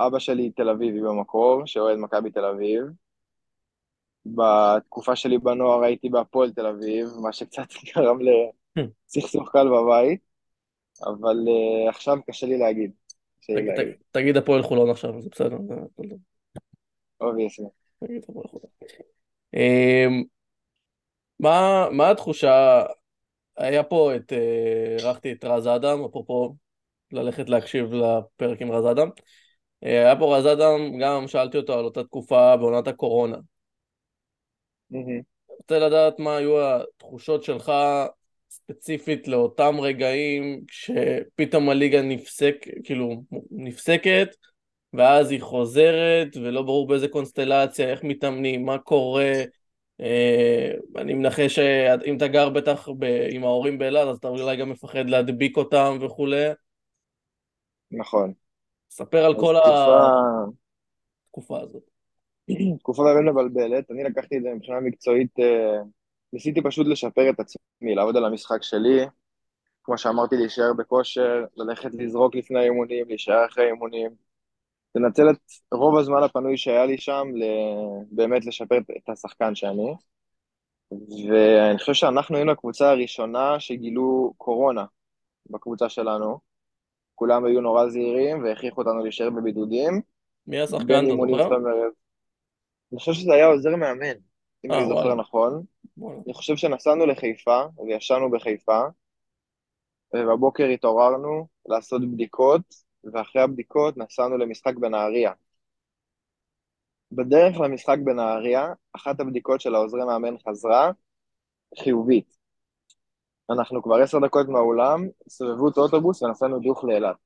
אבא 0.00 0.18
שלי 0.18 0.50
תל 0.50 0.68
אביבי 0.68 1.00
במקור, 1.00 1.66
שאוהד 1.66 1.98
מכבי 1.98 2.30
תל 2.30 2.44
אביב, 2.44 2.82
בתקופה 4.26 5.16
שלי 5.16 5.38
בנוער 5.38 5.82
הייתי 5.82 6.08
בהפועל 6.08 6.50
תל 6.50 6.66
אביב, 6.66 7.06
מה 7.22 7.32
שקצת 7.32 7.68
גרם 7.94 8.18
לסכסוך 8.76 9.50
קל 9.52 9.68
בבית, 9.68 10.20
אבל 11.04 11.36
uh, 11.46 11.88
עכשיו 11.88 12.16
קשה 12.26 12.46
לי 12.46 12.58
להגיד. 12.58 12.90
תגיד 14.10 14.36
הפועל 14.36 14.62
חולון 14.62 14.90
עכשיו, 14.90 15.20
זה 15.20 15.28
בסדר. 15.32 15.56
obviously. 17.20 17.66
אמ, 19.54 20.22
מה 21.90 22.10
התחושה, 22.10 22.82
היה 23.56 23.82
פה 23.82 24.16
את, 24.16 24.32
אירחתי 24.98 25.28
אה, 25.28 25.34
את 25.34 25.44
רז 25.44 25.66
אדם, 25.66 26.04
אפרופו 26.04 26.54
ללכת 27.12 27.48
להקשיב 27.48 27.92
לפרק 27.92 28.62
עם 28.62 28.72
רז 28.72 28.90
אדם. 28.90 29.08
אה, 29.84 29.90
היה 29.90 30.18
פה 30.18 30.36
רז 30.36 30.46
אדם, 30.46 30.98
גם 31.00 31.28
שאלתי 31.28 31.56
אותו 31.56 31.78
על 31.78 31.84
אותה 31.84 32.04
תקופה 32.04 32.56
בעונת 32.56 32.88
הקורונה. 32.88 33.36
אני 34.92 35.22
רוצה 35.48 35.78
לדעת 35.78 36.18
מה 36.18 36.36
היו 36.36 36.60
התחושות 36.60 37.44
שלך 37.44 37.72
ספציפית 38.52 39.28
לאותם 39.28 39.80
רגעים 39.80 40.64
כשפתאום 40.68 41.68
הליגה 41.68 42.02
נפסק, 42.02 42.56
כאילו 42.84 43.22
נפסקת 43.50 44.28
ואז 44.92 45.30
היא 45.30 45.40
חוזרת 45.40 46.36
ולא 46.36 46.62
ברור 46.62 46.86
באיזה 46.88 47.08
קונסטלציה, 47.08 47.90
איך 47.90 48.04
מתאמנים, 48.04 48.64
מה 48.64 48.78
קורה. 48.78 49.32
אה, 50.00 50.72
אני 50.96 51.14
מנחש 51.14 51.54
שאם 51.54 52.16
אתה 52.16 52.28
גר 52.28 52.48
בטח 52.50 52.88
ב... 52.98 53.04
עם 53.30 53.44
ההורים 53.44 53.78
באלעד 53.78 54.08
אז 54.08 54.16
אתה 54.16 54.28
אולי 54.28 54.56
גם 54.56 54.70
מפחד 54.70 55.08
להדביק 55.08 55.56
אותם 55.56 55.98
וכולי. 56.00 56.46
נכון. 57.90 58.32
ספר 58.90 59.24
על 59.24 59.34
כל 59.34 59.54
תקופה... 59.62 60.06
התקופה 61.26 61.60
הזאת. 61.60 61.82
תקופה 62.78 63.02
באמת 63.02 63.32
מבלבלת, 63.32 63.90
אני 63.90 64.04
לקחתי 64.04 64.36
את 64.36 64.42
זה 64.42 64.48
מבחינה 64.54 64.80
מקצועית, 64.80 65.38
אה, 65.38 65.78
ניסיתי 66.32 66.62
פשוט 66.62 66.86
לשפר 66.86 67.30
את 67.30 67.40
עצמי, 67.40 67.94
לעבוד 67.94 68.16
על 68.16 68.24
המשחק 68.24 68.62
שלי, 68.62 69.06
כמו 69.84 69.98
שאמרתי, 69.98 70.36
להישאר 70.36 70.72
בכושר, 70.78 71.44
ללכת 71.56 71.90
לזרוק 71.94 72.34
לפני 72.34 72.58
האימונים, 72.58 73.08
להישאר 73.08 73.46
אחרי 73.46 73.64
האימונים, 73.64 74.10
לנצל 74.94 75.30
את 75.30 75.38
רוב 75.72 75.98
הזמן 75.98 76.22
הפנוי 76.22 76.56
שהיה 76.56 76.86
לי 76.86 76.98
שם, 76.98 77.28
באמת 78.10 78.46
לשפר 78.46 78.78
את 78.78 79.08
השחקן 79.08 79.54
שאני. 79.54 79.94
ואני 81.28 81.78
חושב 81.78 81.92
שאנחנו 81.92 82.36
היינו 82.36 82.52
הקבוצה 82.52 82.90
הראשונה 82.90 83.60
שגילו 83.60 84.32
קורונה 84.36 84.84
בקבוצה 85.50 85.88
שלנו. 85.88 86.38
כולם 87.14 87.44
היו 87.44 87.60
נורא 87.60 87.88
זהירים 87.88 88.44
והכריחו 88.44 88.80
אותנו 88.80 89.02
להישאר 89.02 89.30
בבידודים. 89.30 90.00
מי 90.46 90.60
השחקן, 90.60 91.04
אתה 91.04 91.42
זוכר? 91.42 91.56
אני 92.92 92.98
חושב 92.98 93.12
שזה 93.12 93.34
היה 93.34 93.46
עוזר 93.46 93.76
מאמן, 93.76 94.16
אם 94.64 94.72
אה, 94.72 94.78
אני 94.78 94.86
זוכר 94.88 95.00
וואלה. 95.00 95.14
נכון. 95.14 95.62
וואלה. 95.96 96.20
אני 96.26 96.34
חושב 96.34 96.56
שנסענו 96.56 97.06
לחיפה, 97.06 97.62
וישנו 97.86 98.30
בחיפה, 98.30 98.80
ובבוקר 100.14 100.64
התעוררנו 100.64 101.46
לעשות 101.66 102.02
בדיקות, 102.12 102.62
ואחרי 103.12 103.42
הבדיקות 103.42 103.96
נסענו 103.96 104.38
למשחק 104.38 104.74
בנהריה. 104.76 105.32
בדרך 107.12 107.60
למשחק 107.60 107.96
בנהריה, 108.04 108.72
אחת 108.92 109.20
הבדיקות 109.20 109.60
של 109.60 109.74
העוזרי 109.74 110.04
מאמן 110.04 110.34
חזרה 110.48 110.90
חיובית. 111.78 112.36
אנחנו 113.50 113.82
כבר 113.82 113.96
עשר 114.02 114.18
דקות 114.18 114.48
מהאולם, 114.48 115.08
סובבו 115.28 115.68
את 115.68 115.76
האוטובוס 115.76 116.22
ונסענו 116.22 116.58
דוך 116.58 116.84
לאילת. 116.84 117.16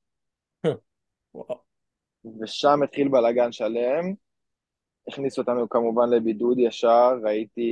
ושם 2.41 2.83
התחיל 2.83 3.07
בלאגן 3.07 3.51
שלם, 3.51 4.13
הכניסו 5.07 5.41
אותנו 5.41 5.69
כמובן 5.69 6.09
לבידוד 6.09 6.59
ישר, 6.59 7.13
הייתי 7.25 7.71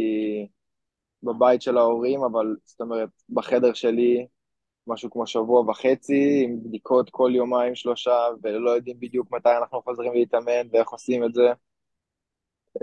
בבית 1.26 1.62
של 1.62 1.78
ההורים, 1.78 2.24
אבל 2.24 2.56
זאת 2.64 2.82
אומרת, 2.82 3.10
בחדר 3.30 3.74
שלי 3.74 4.28
משהו 4.88 5.10
כמו 5.10 5.28
שבוע 5.28 5.62
וחצי, 5.62 6.44
עם 6.44 6.64
בדיקות 6.64 7.10
כל 7.10 7.32
יומיים 7.36 7.76
שלושה, 7.76 8.18
ולא 8.44 8.70
יודעים 8.72 9.00
בדיוק 9.00 9.32
מתי 9.32 9.50
אנחנו 9.62 9.82
חוזרים 9.82 10.14
להתאמן 10.14 10.68
ואיך 10.72 10.90
עושים 10.90 11.24
את 11.24 11.34
זה. 11.34 11.48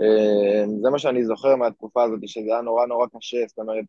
אה, 0.01 0.63
זה 0.81 0.89
מה 0.89 0.99
שאני 0.99 1.25
זוכר 1.25 1.55
מהתקופה 1.55 2.03
הזאת, 2.03 2.19
שזה 2.25 2.51
היה 2.51 2.61
נורא 2.61 2.85
נורא 2.85 3.07
קשה, 3.17 3.37
זאת 3.47 3.59
אומרת, 3.59 3.85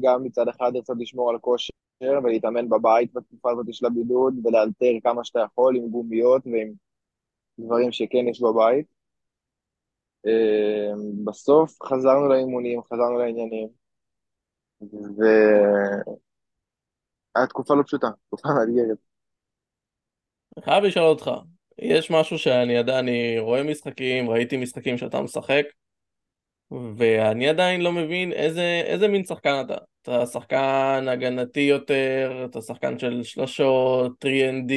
גם 0.00 0.24
מצד 0.24 0.48
אחד 0.48 0.70
לרצות 0.74 0.96
לשמור 1.00 1.30
על 1.30 1.38
כושר 1.38 1.72
ולהתאמן 2.24 2.68
בבית 2.68 3.12
בתקופה 3.14 3.50
הזאת 3.52 3.66
של 3.72 3.86
הבידוד, 3.86 4.34
ולאלתר 4.46 4.92
כמה 5.02 5.24
שאתה 5.24 5.40
יכול 5.40 5.76
עם 5.76 5.88
גומיות 5.88 6.42
ועם 6.46 6.72
דברים 7.58 7.92
שכן 7.92 8.28
יש 8.28 8.40
בבית. 8.42 8.86
אה, 10.26 10.92
בסוף 11.24 11.82
חזרנו 11.82 12.28
לאימונים, 12.28 12.82
חזרנו 12.82 13.18
לעניינים, 13.18 13.68
והיה 14.82 16.02
תקופה 17.48 17.74
לא 17.74 17.82
פשוטה, 17.82 18.06
תקופה 18.26 18.48
מאתגרת. 18.48 18.98
אני 20.56 20.64
חייב 20.64 20.84
לשאול 20.84 21.06
אותך, 21.06 21.30
יש 21.78 22.10
משהו 22.10 22.38
שאני 22.38 22.72
יודע, 22.72 22.98
אני 22.98 23.38
רואה 23.38 23.62
משחקים, 23.62 24.30
ראיתי 24.30 24.56
משחקים 24.56 24.98
שאתה 24.98 25.20
משחק, 25.20 25.64
ואני 26.96 27.48
עדיין 27.48 27.80
לא 27.80 27.92
מבין 27.92 28.32
איזה, 28.32 28.82
איזה 28.84 29.08
מין 29.08 29.24
שחקן 29.24 29.62
אתה. 29.66 29.76
אתה 30.02 30.26
שחקן 30.26 31.06
הגנתי 31.08 31.60
יותר, 31.60 32.46
אתה 32.50 32.62
שחקן 32.62 32.98
של 32.98 33.22
שלושות, 33.22 34.24
3ND, 34.24 34.72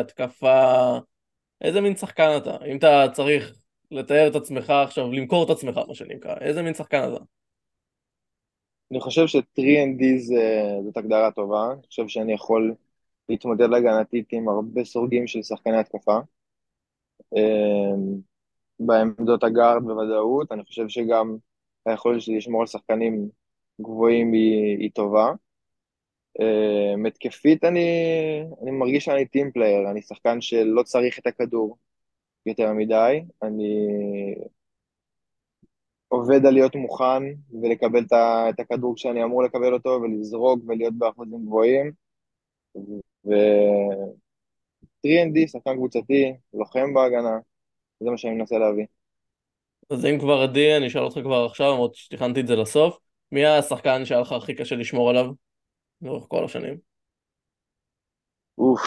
התקפה, 0.00 0.98
איזה 1.60 1.80
מין 1.80 1.96
שחקן 1.96 2.36
אתה? 2.36 2.56
אם 2.66 2.76
אתה 2.76 3.06
צריך 3.12 3.52
לתאר 3.90 4.28
את 4.28 4.34
עצמך 4.34 4.70
עכשיו, 4.70 5.12
למכור 5.12 5.44
את 5.44 5.50
עצמך, 5.50 5.80
מה 5.88 5.94
שנקרא, 5.94 6.34
איזה 6.40 6.62
מין 6.62 6.74
שחקן 6.74 7.12
אתה? 7.12 7.24
אני 8.94 9.00
חושב 9.00 9.26
ש-3 9.26 9.72
and 9.72 10.06
D 10.06 10.18
זה, 10.18 10.64
זאת 10.84 10.96
הגדרה 10.96 11.30
טובה, 11.30 11.72
אני 11.72 11.86
חושב 11.86 12.08
שאני 12.08 12.32
יכול 12.32 12.74
להתמודד 13.28 13.72
הגנתית 13.72 14.28
עם 14.32 14.48
הרבה 14.48 14.84
סוגים 14.84 15.26
של 15.26 15.42
שחקני 15.42 15.76
התקפה. 15.76 16.18
אמ, 17.36 18.20
בעמדות 18.80 19.44
הגארד 19.44 19.82
בוודאות, 19.82 20.52
אני 20.52 20.64
חושב 20.64 20.88
שגם 20.88 21.36
היכולת 21.86 22.22
שלי 22.22 22.36
לשמור 22.36 22.60
על 22.60 22.66
שחקנים 22.66 23.28
גבוהים 23.80 24.32
היא, 24.32 24.78
היא 24.78 24.90
טובה. 24.94 25.32
אמ, 26.40 27.06
התקפית 27.06 27.64
אני, 27.64 27.88
אני 28.62 28.70
מרגיש 28.70 29.04
שאני 29.04 29.26
team 29.26 29.52
player, 29.52 29.90
אני 29.90 30.02
שחקן 30.02 30.40
שלא 30.40 30.82
צריך 30.82 31.18
את 31.18 31.26
הכדור 31.26 31.78
יותר 32.46 32.72
מדי, 32.72 33.24
אני 33.42 33.88
עובד 36.14 36.46
על 36.46 36.52
להיות 36.52 36.76
מוכן 36.76 37.22
ולקבל 37.62 38.04
את 38.48 38.60
הכדור 38.60 38.96
כשאני 38.96 39.24
אמור 39.24 39.42
לקבל 39.42 39.74
אותו 39.74 40.00
ולזרוק 40.02 40.60
ולהיות 40.66 40.94
באחוזים 40.98 41.46
גבוהים. 41.46 41.92
ו-3ND, 43.24 45.46
שחקן 45.46 45.76
קבוצתי, 45.76 46.34
לוחם 46.54 46.94
בהגנה, 46.94 47.38
זה 48.00 48.10
מה 48.10 48.18
שאני 48.18 48.34
מנסה 48.34 48.58
להביא. 48.58 48.86
אז 49.90 50.06
אם 50.06 50.18
כבר 50.18 50.42
עדי, 50.42 50.76
אני 50.76 50.86
אשאל 50.86 51.02
אותך 51.02 51.18
כבר 51.22 51.44
עכשיו, 51.44 51.72
למרות 51.72 51.94
שתכננתי 51.94 52.40
את 52.40 52.46
זה 52.46 52.56
לסוף, 52.56 52.98
מי 53.32 53.46
השחקן 53.46 54.04
שהיה 54.04 54.20
לך 54.20 54.32
הכי 54.32 54.54
קשה 54.54 54.76
לשמור 54.76 55.10
עליו 55.10 55.26
לאורך 56.02 56.24
כל 56.28 56.44
השנים? 56.44 56.78
אוף, 58.58 58.80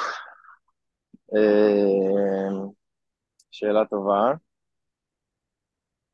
אה, 1.36 2.68
שאלה 3.52 3.86
טובה. 3.86 4.34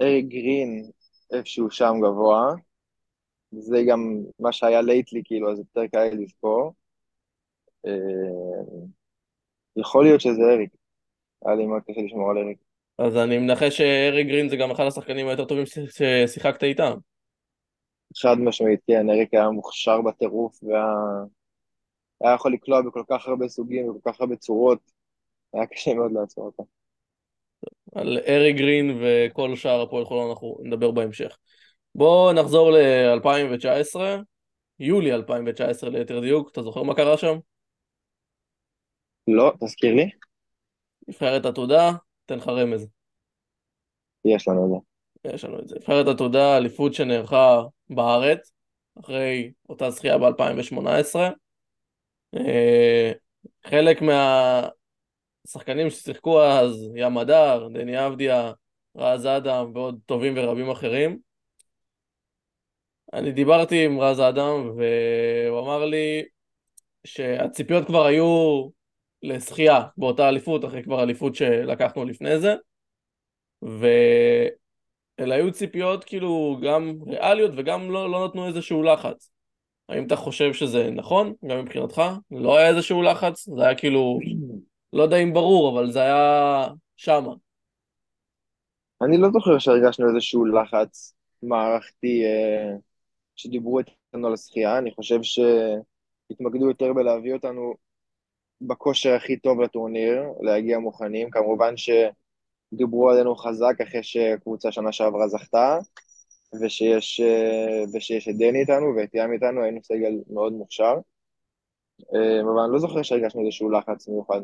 אריק 0.02 0.26
גרין, 0.26 0.92
איפשהו 1.34 1.72
שם 1.72 1.94
גבוה, 2.02 2.54
זה 3.52 3.78
גם 3.88 4.00
מה 4.40 4.52
שהיה 4.52 4.82
lately, 4.82 5.22
כאילו, 5.26 5.52
אז 5.52 5.60
יותר 5.60 5.88
קל 5.88 6.10
לזכור. 6.14 6.74
אה, 7.86 7.92
יכול 9.76 10.06
להיות 10.06 10.22
שזה 10.22 10.42
אריק, 10.54 10.72
היה 11.46 11.56
לי 11.56 11.66
מאוד 11.66 11.82
קשה 11.88 12.02
לשמור 12.02 12.32
על 12.32 12.38
אריק. 12.38 12.58
אז 12.98 13.18
אני 13.18 13.38
מנחש 13.38 13.78
שאריק 13.78 14.28
גרין 14.28 14.50
זה 14.50 14.56
גם 14.56 14.72
אחד 14.72 14.84
השחקנים 14.84 15.28
היותר 15.28 15.46
טובים 15.46 15.66
ששיחקת 15.66 16.64
איתם. 16.64 16.94
חד 18.22 18.36
משמעית, 18.40 18.80
כן, 18.88 19.10
אריק 19.10 19.34
היה 19.34 19.50
מוכשר 19.50 20.02
בטירוף, 20.02 20.64
והיה 20.64 20.86
היה 22.22 22.34
יכול 22.34 22.54
לקלוע 22.54 22.82
בכל 22.82 23.04
כך 23.10 23.28
הרבה 23.28 23.48
סוגים 23.48 23.90
וכל 23.90 24.12
כך 24.12 24.22
הרבה 24.22 24.36
צורות, 24.36 24.92
היה 25.54 25.66
קשה 25.66 25.94
מאוד 25.94 26.12
לעצור 26.12 26.46
אותו. 26.46 26.66
על 27.96 28.20
אריק 28.28 28.58
גרין 28.58 29.00
וכל 29.02 29.56
שאר 29.56 29.82
הפועל 29.82 30.06
חולון 30.06 30.30
אנחנו 30.30 30.58
נדבר 30.64 30.92
בהמשך. 30.92 31.38
בואו 31.96 32.34
נחזור 32.34 32.72
ל-2019, 32.72 34.00
יולי 34.80 35.14
2019 35.14 35.90
ליתר 35.90 36.20
דיוק, 36.20 36.50
אתה 36.52 36.64
זוכר 36.64 36.84
מה 36.84 36.96
קרה 36.96 37.18
שם? 37.18 37.38
לא, 39.28 39.54
תזכיר 39.60 39.96
לי? 39.96 40.10
נבחרת 41.08 41.46
עתודה, 41.46 41.92
אתן 42.26 42.38
לך 42.38 42.48
רמז, 42.48 42.88
יש 44.26 44.48
לנו 44.48 44.66
את 44.66 44.70
זה. 44.70 44.78
יש 45.36 45.46
לנו 45.46 45.60
את 45.60 45.68
זה. 45.68 45.76
נבחרת 45.76 46.08
עתודה, 46.08 46.58
אליפות 46.58 46.94
שנערכה 46.94 47.62
בארץ, 47.90 48.52
אחרי 49.00 49.52
אותה 49.70 49.90
זכייה 49.90 50.18
ב-2018. 50.18 51.16
חלק 53.66 54.02
מהשחקנים 55.46 55.90
ששיחקו 55.90 56.44
אז, 56.44 56.90
ים 56.96 57.18
הדר, 57.18 57.68
דני 57.74 58.08
אבדיה, 58.08 58.52
רז 58.98 59.26
אדם 59.26 59.72
ועוד 59.76 60.00
טובים 60.06 60.34
ורבים 60.38 60.70
אחרים. 60.70 61.20
אני 63.14 63.32
דיברתי 63.32 63.86
עם 63.86 64.00
רז 64.00 64.20
אדם 64.20 64.72
והוא 64.78 65.60
אמר 65.60 65.86
לי 65.86 66.24
שהציפיות 67.04 67.88
כבר 67.88 68.06
היו 68.06 68.68
לזכייה 69.24 69.82
באותה 69.98 70.30
אליפות, 70.30 70.66
אחרי 70.66 70.84
כבר 70.84 71.04
אליפות 71.04 71.36
שלקחנו 71.36 72.06
לפני 72.06 72.40
זה, 72.40 72.56
ואלה 73.62 75.36
היו 75.36 75.52
ציפיות 75.52 76.04
כאילו 76.04 76.58
גם 76.64 76.96
ריאליות 77.08 77.52
וגם 77.58 77.92
לא, 77.92 78.12
לא 78.12 78.28
נתנו 78.28 78.48
איזשהו 78.48 78.84
לחץ. 78.84 79.32
האם 79.90 80.08
אתה 80.08 80.16
חושב 80.16 80.54
שזה 80.54 80.92
נכון, 80.92 81.34
גם 81.48 81.60
מבחינתך? 81.60 82.02
לא 82.32 82.58
היה 82.58 82.70
איזשהו 82.70 83.02
לחץ? 83.02 83.50
זה 83.50 83.66
היה 83.66 83.76
כאילו, 83.76 84.20
לא 84.94 85.04
יודע 85.04 85.18
אם 85.18 85.34
ברור, 85.34 85.70
אבל 85.80 85.92
זה 85.92 86.00
היה 86.02 86.68
שמה. 86.98 87.34
אני 89.02 89.18
לא 89.18 89.30
זוכר 89.32 89.60
שהרגשנו 89.60 90.10
איזשהו 90.10 90.46
לחץ 90.46 91.16
מערכתי 91.44 92.24
אה, 92.26 92.76
שדיברו 93.36 93.80
איתנו 93.80 94.28
על 94.28 94.34
השחייה, 94.34 94.78
אני 94.78 94.92
חושב 94.92 95.20
שהתמקדו 95.24 96.68
יותר 96.68 96.94
בלהביא 96.94 97.34
אותנו 97.34 97.74
בכושר 98.62 99.14
הכי 99.14 99.40
טוב 99.40 99.62
לטורניר, 99.62 100.24
להגיע 100.42 100.80
מוכנים. 100.80 101.30
כמובן 101.30 101.74
שדיברו 101.78 103.10
עלינו 103.10 103.36
חזק 103.36 103.82
אחרי 103.84 104.04
שקבוצה 104.04 104.72
שנה 104.72 104.92
שעברה 104.92 105.28
זכתה, 105.28 105.80
ושיש, 106.62 107.22
אה, 107.22 107.84
ושיש 107.94 108.30
את 108.30 108.38
דני 108.38 108.62
איתנו 108.62 108.96
ואת 108.98 109.10
ים 109.14 109.34
איתנו, 109.34 109.64
היינו 109.64 109.84
סגל 109.84 110.14
מאוד 110.30 110.54
מוכשר. 110.54 110.96
אה, 112.16 112.42
אבל 112.42 112.60
אני 112.64 112.74
לא 112.74 112.80
זוכר 112.80 113.02
שהרגשנו 113.02 113.42
איזשהו 113.42 113.70
לחץ 113.70 114.08
מיוחד. 114.08 114.42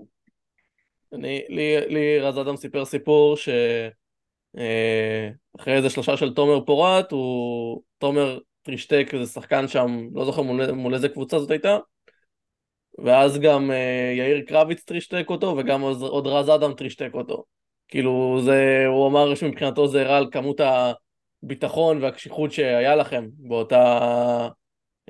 אני, 1.13 1.43
לי, 1.49 1.87
לי 1.87 2.19
רז 2.19 2.39
אדם 2.39 2.55
סיפר 2.55 2.85
סיפור 2.85 3.35
שאחרי 3.37 3.63
איזה 5.67 5.89
שלושה 5.89 6.17
של 6.17 6.33
תומר 6.33 6.65
פורט, 6.65 7.11
הוא, 7.11 7.81
תומר 7.97 8.39
טרישטק, 8.61 9.09
איזה 9.13 9.31
שחקן 9.31 9.67
שם, 9.67 10.09
לא 10.13 10.25
זוכר 10.25 10.41
מול, 10.41 10.71
מול 10.71 10.93
איזה 10.93 11.09
קבוצה 11.09 11.39
זאת 11.39 11.51
הייתה, 11.51 11.77
ואז 12.97 13.39
גם 13.39 13.71
אה, 13.71 14.13
יאיר 14.17 14.41
קרביץ 14.47 14.83
טרישטק 14.83 15.25
אותו, 15.29 15.55
וגם 15.57 15.81
עוד 15.81 16.01
עוד 16.01 16.27
רז 16.27 16.49
אדם 16.49 16.73
טרישטק 16.73 17.09
אותו. 17.13 17.43
כאילו, 17.87 18.41
זה, 18.45 18.85
הוא 18.87 19.07
אמר 19.07 19.35
שמבחינתו 19.35 19.87
זה 19.87 20.01
הראה 20.01 20.17
על 20.17 20.27
כמות 20.31 20.61
הביטחון 21.43 22.03
והקשיחות 22.03 22.51
שהיה 22.51 22.95
לכם 22.95 23.27
באותה, 23.37 23.99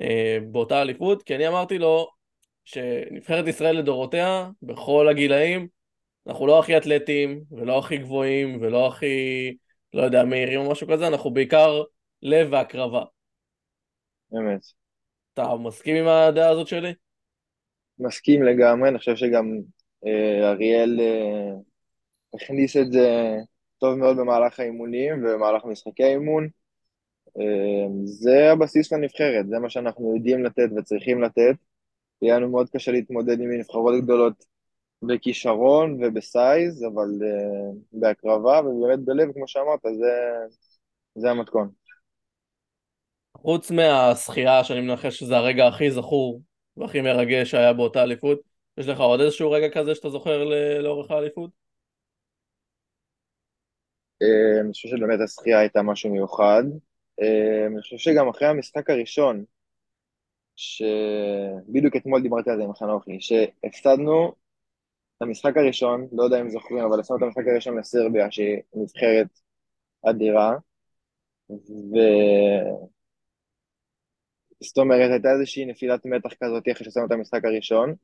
אה, 0.00 0.38
באותה 0.52 0.82
אליפות, 0.82 1.22
כי 1.22 1.34
אני 1.36 1.48
אמרתי 1.48 1.78
לו 1.78 2.08
שנבחרת 2.64 3.46
ישראל 3.46 3.76
לדורותיה, 3.78 4.48
בכל 4.62 5.08
הגילאים, 5.08 5.68
אנחנו 6.26 6.46
לא 6.46 6.58
הכי 6.58 6.76
אתלטים, 6.76 7.44
ולא 7.50 7.78
הכי 7.78 7.96
גבוהים, 7.98 8.58
ולא 8.60 8.88
הכי, 8.88 9.06
לא 9.94 10.02
יודע, 10.02 10.24
מהירים 10.24 10.60
או 10.60 10.70
משהו 10.70 10.88
כזה, 10.88 11.06
אנחנו 11.06 11.30
בעיקר 11.30 11.82
לב 12.22 12.48
והקרבה. 12.52 13.04
אמת. 14.34 14.60
אתה 15.34 15.56
מסכים 15.56 15.96
עם 15.96 16.08
הדעה 16.08 16.50
הזאת 16.50 16.66
שלי? 16.66 16.94
מסכים 17.98 18.42
לגמרי, 18.42 18.88
אני 18.88 18.98
חושב 18.98 19.16
שגם 19.16 19.58
אה, 20.06 20.50
אריאל 20.50 21.00
אה, 21.00 21.50
הכניס 22.34 22.76
את 22.76 22.92
זה 22.92 23.36
טוב 23.78 23.94
מאוד 23.94 24.16
במהלך 24.16 24.60
האימונים 24.60 25.24
ובמהלך 25.24 25.64
משחקי 25.64 26.04
האימון. 26.04 26.48
אה, 27.40 27.86
זה 28.04 28.52
הבסיס 28.52 28.92
לנבחרת, 28.92 29.48
זה 29.48 29.58
מה 29.58 29.70
שאנחנו 29.70 30.16
יודעים 30.16 30.44
לתת 30.44 30.68
וצריכים 30.76 31.22
לתת. 31.22 31.54
יהיה 32.22 32.36
לנו 32.36 32.50
מאוד 32.50 32.70
קשה 32.70 32.92
להתמודד 32.92 33.40
עם 33.40 33.50
נבחרות 33.52 34.02
גדולות 34.02 34.44
בכישרון 35.02 36.04
ובסייז, 36.04 36.84
אבל 36.84 37.08
uh, 37.20 37.76
בהקרבה 37.92 38.60
ובאמת 38.60 38.98
בלב, 38.98 39.32
כמו 39.32 39.48
שאמרת, 39.48 39.80
זה, 39.82 40.12
זה 41.14 41.30
המתכון. 41.30 41.70
חוץ 43.36 43.70
מהשחייה, 43.70 44.64
שאני 44.64 44.80
מנחש 44.80 45.18
שזה 45.18 45.36
הרגע 45.36 45.66
הכי 45.66 45.90
זכור 45.90 46.42
והכי 46.76 47.00
מרגש 47.00 47.50
שהיה 47.50 47.72
באותה 47.72 48.02
אליפות, 48.02 48.40
יש 48.78 48.88
לך 48.88 49.00
עוד 49.00 49.20
איזשהו 49.20 49.50
רגע 49.50 49.66
כזה 49.74 49.94
שאתה 49.94 50.08
זוכר 50.08 50.44
לאורך 50.82 51.10
האליפות? 51.10 51.50
Uh, 54.22 54.60
אני 54.60 54.72
חושב 54.72 54.88
שבאמת 54.88 55.20
השחייה 55.24 55.58
הייתה 55.58 55.82
משהו 55.82 56.10
מיוחד. 56.10 56.62
Uh, 57.20 57.66
אני 57.66 57.80
חושב 57.80 57.96
שגם 57.96 58.28
אחרי 58.28 58.48
המשחק 58.48 58.90
הראשון, 58.90 59.44
שבדיוק 60.56 61.96
אתמול 61.96 62.22
דיברתי 62.22 62.50
על 62.50 62.56
זה 62.56 62.64
עם 62.64 62.74
חנוכי, 62.74 63.20
שהפסדנו 63.20 64.39
המשחק 65.22 65.56
הראשון, 65.56 66.08
לא 66.12 66.22
יודע 66.22 66.40
אם 66.40 66.50
זוכרים, 66.50 66.84
אבל 66.84 67.00
עשינו 67.00 67.18
את 67.18 67.22
המשחק 67.22 67.42
הראשון 67.52 67.78
לסרביה, 67.78 68.30
שהיא 68.30 68.62
נבחרת 68.74 69.40
אדירה, 70.02 70.56
ו... 71.50 71.96
זאת 74.62 74.78
אומרת, 74.78 75.10
הייתה 75.10 75.28
איזושהי 75.32 75.64
נפילת 75.64 76.06
מתח 76.06 76.30
כזאת 76.42 76.62
אחרי 76.72 76.84
שעשינו 76.84 77.06
את 77.06 77.12
המשחק 77.12 77.44
הראשון, 77.44 77.94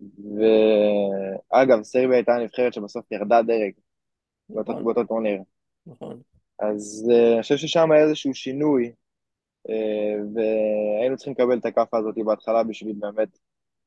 ואגב, 0.00 1.82
סרביה 1.82 2.16
הייתה 2.16 2.32
נבחרת 2.44 2.72
שבסוף 2.72 3.12
ירדה 3.12 3.42
דרג 3.42 3.72
נכון. 4.50 4.84
באותו 4.84 5.04
טורניר. 5.04 5.42
נכון. 5.86 6.20
אז 6.58 7.08
uh, 7.10 7.34
אני 7.34 7.42
חושב 7.42 7.56
ששם 7.56 7.92
היה 7.92 8.04
איזשהו 8.04 8.34
שינוי, 8.34 8.92
uh, 9.68 9.72
והיינו 10.34 11.16
צריכים 11.16 11.34
לקבל 11.34 11.58
את 11.58 11.66
הכאפה 11.66 11.98
הזאת 11.98 12.14
בהתחלה 12.24 12.62
בשביל 12.62 12.96
באמת 12.98 13.38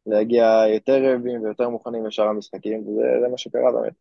להגיע 0.06 0.64
יותר 0.74 1.04
רעבים 1.04 1.44
ויותר 1.44 1.70
מוכנים 1.70 2.06
לשאר 2.06 2.28
המשחקים, 2.28 2.88
וזה 2.88 3.28
מה 3.32 3.38
שקרה 3.38 3.72
באמת. 3.72 3.94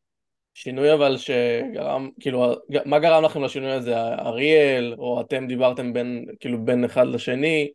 שינוי 0.54 0.94
אבל 0.94 1.16
שגרם, 1.16 2.10
כאילו, 2.20 2.44
מה 2.84 2.98
גרם 2.98 3.24
לכם 3.24 3.42
לשינוי 3.42 3.72
הזה? 3.72 3.96
אריאל, 3.96 4.94
או 4.98 5.20
אתם 5.20 5.46
דיברתם 5.46 5.92
בין, 5.92 6.26
כאילו, 6.40 6.64
בין 6.64 6.84
אחד 6.84 7.06
לשני? 7.06 7.72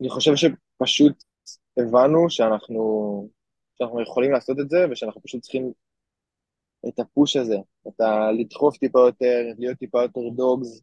אני 0.00 0.10
חושב 0.10 0.32
שפשוט 0.36 1.24
הבנו 1.76 2.30
שאנחנו, 2.30 3.28
שאנחנו 3.78 4.02
יכולים 4.02 4.32
לעשות 4.32 4.60
את 4.60 4.70
זה, 4.70 4.86
ושאנחנו 4.90 5.22
פשוט 5.22 5.42
צריכים 5.42 5.72
את 6.88 6.98
הפוש 6.98 7.36
הזה, 7.36 7.56
את 7.88 8.00
ה... 8.00 8.32
לדחוף 8.32 8.76
טיפה 8.76 9.00
יותר, 9.00 9.42
להיות 9.58 9.78
טיפה 9.78 10.02
יותר 10.02 10.20
דוגס, 10.36 10.82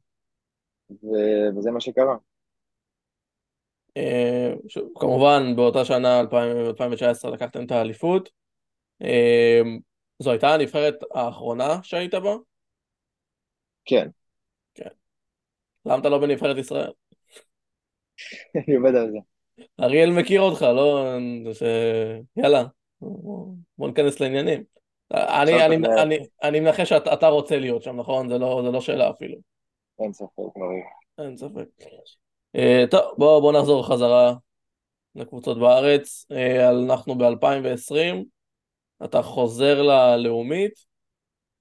ו... 0.92 1.08
וזה 1.58 1.72
מה 1.72 1.82
שקרה. 1.82 2.16
אה, 4.00 4.54
כמובן 4.96 5.56
באותה 5.56 5.86
שנה, 5.86 6.20
2019, 6.20 7.32
לקחתם 7.32 7.66
את 7.66 7.72
האליפות. 7.72 8.30
אה, 9.02 9.62
זו 10.20 10.32
הייתה 10.32 10.54
הנבחרת 10.54 10.96
האחרונה 11.14 11.80
שהיית 11.84 12.14
בה? 12.14 12.36
כן. 13.86 14.08
כן. 14.74 14.90
למה 15.86 15.98
אתה 15.98 16.10
לא 16.10 16.18
בנבחרת 16.18 16.58
ישראל? 16.58 16.92
אני 18.56 18.76
עובד 18.76 18.96
על 18.96 19.12
זה. 19.12 19.18
אריאל 19.80 20.10
מכיר 20.10 20.42
אותך, 20.42 20.62
לא... 20.62 21.06
ש... 21.54 21.64
יאללה, 22.36 22.64
בוא 23.78 23.88
ניכנס 23.88 24.20
לעניינים. 24.20 24.64
אני, 25.14 25.66
אני, 25.66 25.76
אני, 26.02 26.18
אני 26.44 26.60
מנחש 26.60 26.90
שאתה 26.90 27.28
רוצה 27.28 27.60
להיות 27.60 27.84
שם, 27.84 28.00
נכון? 28.00 28.30
זה 28.30 28.38
לא, 28.38 28.62
זה 28.66 28.72
לא 28.72 28.82
שאלה 28.82 29.10
אפילו. 29.10 29.38
אין 30.00 30.14
ספק, 30.14 30.58
מרי. 30.58 30.82
אין 31.18 31.38
ספק. 31.38 31.68
Uh, 32.58 32.88
טוב, 32.92 33.02
בואו 33.18 33.42
בוא 33.42 33.54
נחזור 33.60 33.88
חזרה 33.88 34.34
לקבוצות 35.16 35.60
בארץ. 35.60 36.26
Uh, 36.34 36.86
אנחנו 36.86 37.18
ב-2020, 37.18 38.24
אתה 39.06 39.22
חוזר 39.22 39.82
ללאומית, 39.82 40.74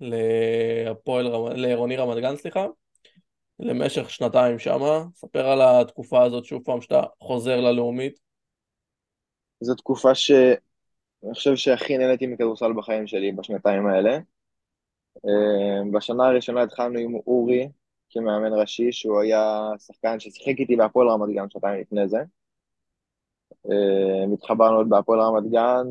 להפועל, 0.01 1.27
לעירוני 1.57 1.97
רמת 1.97 2.23
גן, 2.23 2.37
סליחה, 2.37 2.67
למשך 3.59 4.11
שנתיים 4.11 4.59
שמה. 4.59 5.05
ספר 5.15 5.47
על 5.49 5.63
התקופה 5.63 6.25
הזאת 6.25 6.45
שוב 6.45 6.63
פעם 6.65 6.81
שאתה 6.81 7.03
חוזר 7.21 7.61
ללאומית. 7.61 8.19
זו 9.61 9.75
תקופה 9.75 10.15
שאני 10.15 11.35
חושב 11.35 11.57
שהכי 11.57 11.99
נהניתי 11.99 12.27
מכדורסל 12.27 12.73
בחיים 12.73 13.07
שלי 13.07 13.33
בשנתיים 13.33 13.87
האלה. 13.87 14.19
Uh, 15.17 15.93
בשנה 15.93 16.27
הראשונה 16.27 16.63
התחלנו 16.63 16.99
עם 16.99 17.15
אורי, 17.15 17.69
כמאמן 18.11 18.53
ראשי, 18.53 18.93
שהוא 18.93 19.21
היה 19.21 19.71
שחקן 19.79 20.21
ששיחק 20.21 20.59
איתי 20.59 20.77
בהפועל 20.77 21.09
רמת 21.09 21.35
גן 21.35 21.51
שנתיים 21.51 21.81
לפני 21.81 22.09
זה. 22.09 22.19
התחברנו 24.33 24.77
עוד 24.77 24.89
בהפועל 24.89 25.21
רמת 25.21 25.51
גן, 25.51 25.87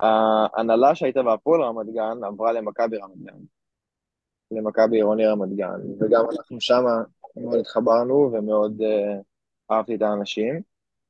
וההנהלה 0.00 0.94
שהייתה 0.94 1.22
בהפועל 1.22 1.62
רמת 1.62 1.86
גן 1.86 2.24
עברה 2.24 2.52
למכבי 2.52 2.96
רמת 2.96 3.18
גן, 3.18 3.38
למכבי 4.50 4.96
עירוני 4.96 5.26
רמת 5.26 5.48
גן, 5.56 5.80
וגם 6.00 6.24
אנחנו 6.30 6.60
שמה 6.60 6.90
מאוד 7.36 7.58
התחברנו 7.58 8.30
ומאוד 8.32 8.80
uh, 8.80 9.22
אהבתי 9.70 9.94
את 9.94 10.02
האנשים, 10.02 10.62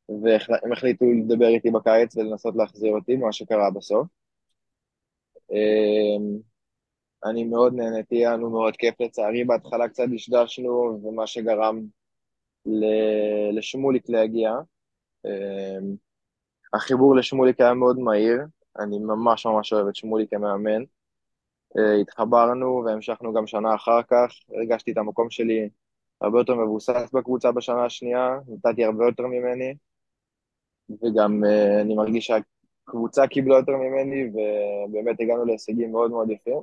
והם 0.09 0.73
החליטו 0.73 1.05
לדבר 1.05 1.47
איתי 1.47 1.71
בקיץ 1.71 2.17
ולנסות 2.17 2.57
להחזיר 2.57 2.93
אותי, 2.93 3.17
מה 3.17 3.33
שקרה 3.33 3.71
בסוף. 3.71 4.07
אני 7.25 7.45
מאוד 7.45 7.75
נהניתי, 7.75 8.17
היה 8.17 8.33
לנו 8.33 8.51
מאוד 8.51 8.77
כיף 8.77 9.01
לצערי, 9.01 9.45
בהתחלה 9.45 9.89
קצת 9.89 10.05
דשדשנו, 10.15 11.01
ומה 11.05 11.27
שגרם 11.27 11.81
לשמוליק 13.53 14.09
להגיע. 14.09 14.53
אמ, 15.27 15.97
החיבור 16.75 17.17
לשמוליק 17.17 17.61
היה 17.61 17.75
מאוד 17.75 17.99
מהיר, 17.99 18.39
אני 18.79 18.99
ממש 18.99 19.47
ממש 19.47 19.73
אוהב 19.73 19.87
את 19.87 19.97
שמוליק 19.97 20.31
כמאמן. 20.31 20.83
אה, 21.79 21.95
התחברנו 22.01 22.83
והמשכנו 22.87 23.33
גם 23.33 23.47
שנה 23.47 23.75
אחר 23.75 24.03
כך, 24.03 24.33
הרגשתי 24.57 24.93
את 24.93 24.99
המקום 24.99 25.31
שלי 25.31 25.69
הרבה 26.21 26.39
יותר 26.39 26.55
מבוסס 26.55 27.11
בקבוצה 27.13 27.53
בשנה 27.53 27.85
השנייה, 27.85 28.39
נתתי 28.49 28.85
הרבה 28.85 29.05
יותר 29.07 29.27
ממני, 29.27 29.75
וגם 31.03 31.45
אה, 31.45 31.81
אני 31.81 31.95
מרגיש 31.95 32.27
שהקבוצה 32.27 33.27
קיבלה 33.27 33.57
יותר 33.57 33.73
ממני, 33.77 34.25
ובאמת 34.25 35.21
הגענו 35.21 35.45
להישגים 35.45 35.93
מאוד 35.93 36.11
מאוד 36.11 36.31
יפים. 36.31 36.61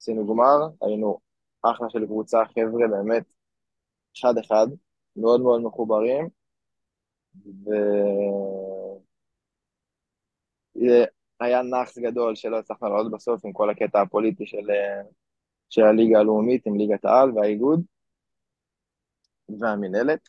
עשינו 0.00 0.26
גמר, 0.26 0.68
היינו 0.82 1.18
אחלה 1.62 1.90
של 1.90 2.06
קבוצה, 2.06 2.38
חבר'ה 2.44 2.88
באמת 2.88 3.24
אחד-אחד, 4.18 4.66
מאוד 5.16 5.40
מאוד 5.40 5.62
מחוברים, 5.62 6.28
והיה 11.40 11.62
נאחס 11.62 11.98
גדול 11.98 12.34
שלא 12.34 12.58
הצלחנו 12.58 12.88
לעלות 12.88 13.12
בסוף 13.12 13.44
עם 13.44 13.52
כל 13.52 13.70
הקטע 13.70 14.00
הפוליטי 14.00 14.46
של, 14.46 14.66
של 15.70 15.82
הליגה 15.82 16.18
הלאומית, 16.18 16.66
עם 16.66 16.76
ליגת 16.76 17.04
העל 17.04 17.30
והאיגוד 17.32 17.84
והמינהלת, 19.60 20.28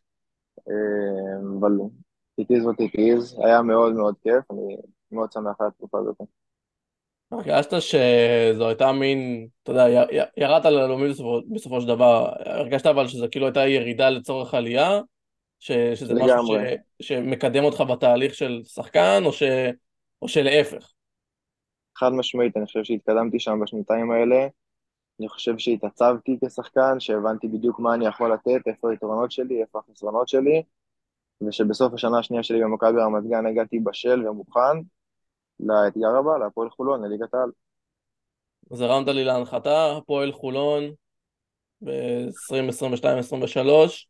אבל 1.59 1.71
it 2.41 2.45
is 2.45 2.63
what 2.63 2.79
it 2.79 2.95
is, 2.95 3.45
היה 3.45 3.61
מאוד 3.61 3.93
מאוד 3.93 4.15
כיף, 4.23 4.51
אני 4.51 4.77
מאוד 5.11 5.31
שמח 5.31 5.61
על 5.61 5.67
התקופה 5.67 5.99
הזאת. 5.99 6.17
הרגשת 7.31 7.81
שזו 7.81 8.67
הייתה 8.67 8.91
מין, 8.91 9.47
אתה 9.63 9.71
יודע, 9.71 10.05
ירדת 10.37 10.65
ללאומי 10.65 11.09
בסופו, 11.09 11.41
בסופו 11.53 11.81
של 11.81 11.87
דבר, 11.87 12.29
הרגשת 12.45 12.85
אבל 12.85 13.07
שזה 13.07 13.27
כאילו 13.27 13.45
הייתה 13.45 13.67
ירידה 13.67 14.09
לצורך 14.09 14.53
עלייה, 14.53 15.01
ש, 15.59 15.71
שזה 15.71 16.13
לגמרי. 16.13 16.33
משהו 16.33 16.55
ש, 17.01 17.07
שמקדם 17.07 17.63
אותך 17.63 17.83
בתהליך 17.89 18.35
של 18.35 18.61
שחקן, 18.65 19.21
או, 19.25 19.31
ש, 19.31 19.43
או 20.21 20.27
שלהפך? 20.27 20.91
חד 21.97 22.09
משמעית, 22.09 22.57
אני 22.57 22.65
חושב 22.65 22.83
שהתקדמתי 22.83 23.39
שם 23.39 23.59
בשנתיים 23.63 24.11
האלה, 24.11 24.47
אני 25.19 25.29
חושב 25.29 25.57
שהתעצבתי 25.57 26.37
כשחקן, 26.45 26.99
שהבנתי 26.99 27.47
בדיוק 27.47 27.79
מה 27.79 27.93
אני 27.93 28.07
יכול 28.07 28.33
לתת, 28.33 28.67
איפה 28.67 28.91
היתרונות 28.91 29.31
שלי, 29.31 29.61
איפה 29.61 29.79
החסרונות 29.79 30.27
שלי, 30.27 30.63
ושבסוף 31.47 31.93
השנה 31.93 32.19
השנייה 32.19 32.43
שלי 32.43 32.61
במכבי 32.61 33.01
רמת 33.01 33.23
גן 33.29 33.45
הגעתי 33.45 33.79
בשל 33.79 34.27
ומוכן, 34.27 34.77
לאתגר 35.59 36.15
הבא, 36.19 36.37
להפועל 36.37 36.69
חולון, 36.69 37.05
לליגת 37.05 37.33
העל. 37.33 37.49
אז 38.71 38.81
הרמת 38.81 39.07
לי 39.07 39.23
להנחתה, 39.23 39.97
הפועל 39.97 40.31
חולון 40.31 40.83
ב-2022-2023. 41.81 44.07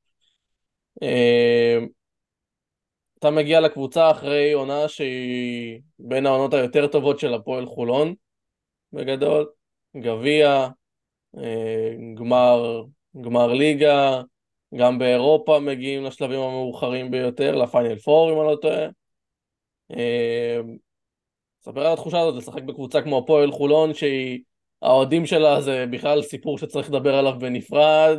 אתה 3.19 3.31
מגיע 3.31 3.59
לקבוצה 3.59 4.11
אחרי 4.11 4.53
עונה 4.53 4.87
שהיא 4.87 5.81
בין 5.99 6.25
העונות 6.25 6.53
היותר 6.53 6.87
טובות 6.87 7.19
של 7.19 7.33
הפועל 7.33 7.65
חולון, 7.65 8.13
בגדול, 8.93 9.49
גביע, 9.97 10.67
אה, 11.37 11.93
גמר, 12.13 12.83
גמר 13.21 13.53
ליגה, 13.53 14.21
גם 14.75 14.99
באירופה 14.99 15.59
מגיעים 15.59 16.03
לשלבים 16.03 16.39
המאוחרים 16.39 17.11
ביותר, 17.11 17.55
לפיינל 17.55 17.99
פור 17.99 18.33
אם 18.33 18.39
אני 18.39 18.47
לא 18.47 18.57
טועה. 18.61 18.87
ספר 21.67 21.85
על 21.87 21.93
התחושה 21.93 22.19
הזאת 22.19 22.35
לשחק 22.35 22.63
בקבוצה 22.63 23.01
כמו 23.01 23.17
הפועל 23.17 23.51
חולון 23.51 23.93
שהיא, 23.93 24.43
האוהדים 24.81 25.25
שלה 25.25 25.61
זה 25.61 25.85
בכלל 25.91 26.21
סיפור 26.21 26.57
שצריך 26.57 26.89
לדבר 26.89 27.15
עליו 27.15 27.33
בנפרד 27.39 28.17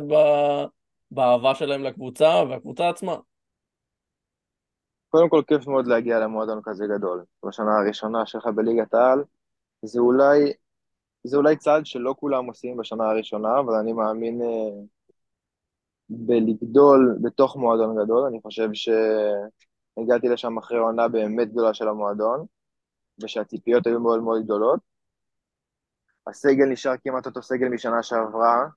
באהבה 1.11 1.55
שלהם 1.55 1.83
לקבוצה 1.83 2.43
והקבוצה 2.49 2.89
עצמה. 2.89 3.15
קודם 5.09 5.29
כל 5.29 5.41
כיף 5.47 5.67
מאוד 5.67 5.87
להגיע 5.87 6.19
למועדון 6.19 6.59
כזה 6.63 6.85
גדול. 6.97 7.23
בשנה 7.45 7.79
הראשונה 7.79 8.25
שלך 8.25 8.47
בליגת 8.47 8.93
העל, 8.93 9.23
זה 9.81 9.99
אולי, 9.99 10.53
זה 11.23 11.37
אולי 11.37 11.55
צעד 11.55 11.85
שלא 11.85 12.15
כולם 12.19 12.45
עושים 12.45 12.77
בשנה 12.77 13.09
הראשונה, 13.09 13.59
אבל 13.59 13.73
אני 13.73 13.93
מאמין 13.93 14.41
אה, 14.41 14.81
בלגדול 16.09 17.17
בתוך 17.21 17.57
מועדון 17.57 18.03
גדול. 18.03 18.27
אני 18.27 18.41
חושב 18.41 18.69
שהגעתי 18.73 20.27
לשם 20.29 20.57
אחרי 20.57 20.77
עונה 20.77 21.07
באמת 21.07 21.51
גדולה 21.51 21.73
של 21.73 21.87
המועדון, 21.87 22.45
ושהציפיות 23.23 23.87
היו 23.87 23.99
מאוד 23.99 24.23
מאוד 24.23 24.43
גדולות. 24.43 24.79
הסגל 26.27 26.65
נשאר 26.65 26.93
כמעט 27.03 27.25
אותו 27.25 27.41
סגל 27.41 27.67
משנה 27.67 28.03
שעברה, 28.03 28.67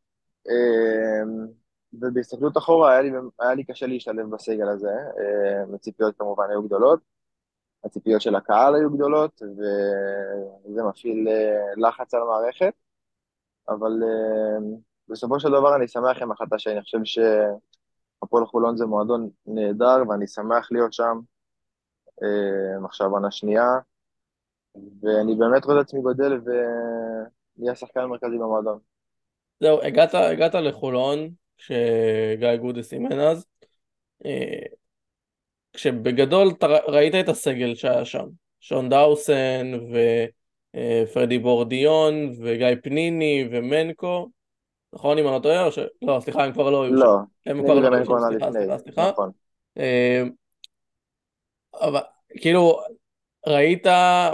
אה, 0.48 1.22
ובהסתכלות 1.92 2.58
אחורה 2.58 2.92
היה 2.92 3.02
לי, 3.02 3.10
היה 3.40 3.54
לי 3.54 3.64
קשה 3.64 3.86
להשתלב 3.86 4.30
בסגל 4.30 4.68
הזה, 4.68 4.88
אה, 4.90 5.74
הציפיות 5.74 6.18
כמובן 6.18 6.44
היו 6.50 6.62
גדולות, 6.62 7.00
הציפיות 7.84 8.22
של 8.22 8.34
הקהל 8.34 8.74
היו 8.74 8.90
גדולות, 8.90 9.42
וזה 9.42 10.82
מפעיל 10.82 11.28
אה, 11.28 11.72
לחץ 11.76 12.14
על 12.14 12.22
המערכת, 12.22 12.74
אבל 13.68 14.02
אה, 14.02 14.76
בסופו 15.08 15.40
של 15.40 15.48
דבר 15.48 15.76
אני 15.76 15.88
שמח 15.88 16.22
עם 16.22 16.32
החלטה 16.32 16.58
שאני 16.58 16.82
חושב 16.82 16.98
שהפועל 17.04 18.46
חולון 18.46 18.76
זה 18.76 18.86
מועדון 18.86 19.30
נהדר, 19.46 20.02
ואני 20.08 20.26
שמח 20.26 20.72
להיות 20.72 20.92
שם 20.92 21.20
עכשיו 22.84 23.10
עונה 23.10 23.30
שנייה, 23.30 23.68
ואני 24.74 25.34
באמת 25.34 25.64
רואה 25.64 25.80
את 25.80 25.84
עצמי 25.84 26.00
גודל 26.00 26.40
ונהיה 26.44 27.74
שחקן 27.74 28.04
מרכזי 28.04 28.38
במועדון. 28.38 28.78
זהו, 29.60 29.82
הגעת, 29.82 30.14
הגעת 30.14 30.54
לחולון, 30.54 31.28
שגיא 31.56 32.56
גודס 32.60 32.92
אימן 32.92 33.20
אז, 33.20 33.46
אה, 34.24 34.66
כשבגדול 35.72 36.48
אתה 36.58 36.66
ראית 36.66 37.14
את 37.14 37.28
הסגל 37.28 37.74
שהיה 37.74 38.04
שם, 38.04 38.26
שון 38.60 38.88
דאוסן 38.88 39.72
ופרדי 40.72 41.38
בורדיון 41.38 42.32
וגיא 42.40 42.66
פניני 42.82 43.48
ומנקו, 43.50 44.28
נכון 44.92 45.18
אם 45.18 45.26
אני 45.26 45.34
לא 45.34 45.40
טועה? 45.40 45.70
ש... 45.70 45.78
לא, 46.02 46.20
סליחה, 46.20 46.44
הם 46.44 46.52
כבר 46.52 46.70
לא 46.70 46.84
היו 46.84 46.94
לא. 46.94 47.16
הם 47.46 47.64
כבר 47.64 47.74
לא 47.74 47.96
היו 47.96 48.06
שם, 48.06 48.12
סליחה, 48.28 48.52
סליחה, 48.52 48.78
סליחה. 48.78 49.10
נכון. 49.10 49.30
אה, 49.78 50.22
אבל 51.80 52.00
כאילו, 52.40 52.80
ראית, 53.46 53.86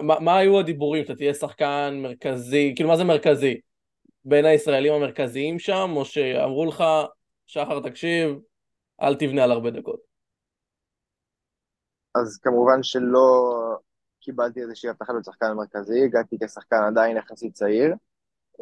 מה, 0.03 0.21
מה 0.21 0.37
היו 0.37 0.59
הדיבורים 0.59 1.05
שאתה 1.05 1.15
תהיה 1.15 1.35
שחקן 1.35 1.99
מרכזי, 2.03 2.73
כאילו 2.77 2.89
מה 2.89 2.97
זה 2.97 3.05
מרכזי? 3.05 3.61
בין 4.25 4.45
הישראלים 4.45 4.93
המרכזיים 4.93 5.59
שם, 5.59 5.91
או 5.97 6.05
שאמרו 6.05 6.67
לך, 6.67 6.85
שחר, 7.47 7.81
תקשיב, 7.81 8.39
אל 9.03 9.15
תבנה 9.15 9.45
על 9.45 9.53
הרבה 9.53 9.71
דקות. 9.71 10.01
אז 12.15 12.39
כמובן 12.43 12.83
שלא 12.83 13.53
קיבלתי 14.21 14.61
איזושהי 14.61 14.91
הבטחה 14.91 15.13
להיות 15.13 15.25
שחקן 15.25 15.53
מרכזי, 15.53 16.05
הגעתי 16.05 16.37
כשחקן 16.45 16.83
עדיין 16.87 17.17
יחסית 17.17 17.53
צעיר, 17.53 17.95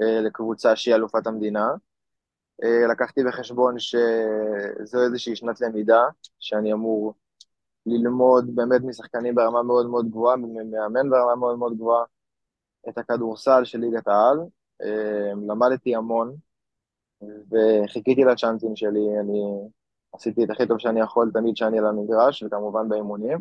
אה, 0.03 0.21
לקבוצה 0.21 0.77
שהיא 0.77 0.95
אלופת 0.95 1.27
המדינה. 1.27 1.67
אה, 2.65 2.87
לקחתי 2.93 3.25
בחשבון 3.25 3.79
שזו 3.79 5.05
איזושהי 5.05 5.37
שנת 5.37 5.61
למידה, 5.61 6.03
שאני 6.39 6.73
אמור 6.73 7.15
ללמוד 7.87 8.55
באמת 8.55 8.81
משחקנים 8.85 9.35
ברמה 9.35 9.63
מאוד 9.63 9.87
מאוד 9.91 10.11
גבוהה, 10.11 10.37
מאמן 10.37 11.11
ברמה 11.11 11.35
מאוד 11.35 11.59
מאוד 11.59 11.77
גבוהה, 11.77 12.05
את 12.89 12.99
הכדורסל 12.99 13.65
של 13.65 13.79
ליגת 13.79 14.09
העל. 14.09 14.39
אה, 14.83 15.33
למדתי 15.49 15.95
המון, 15.95 16.37
וחיכיתי 17.23 18.25
לצ'אנסים 18.25 18.77
שלי, 18.77 19.21
אני 19.21 19.41
עשיתי 20.13 20.45
את 20.45 20.51
הכי 20.51 20.67
טוב 20.67 20.79
שאני 20.79 21.01
יכול 21.01 21.31
תמיד 21.35 21.57
שאני 21.57 21.79
על 21.79 21.87
המגרש, 21.87 22.43
וכמובן 22.43 22.89
באימונים, 22.89 23.39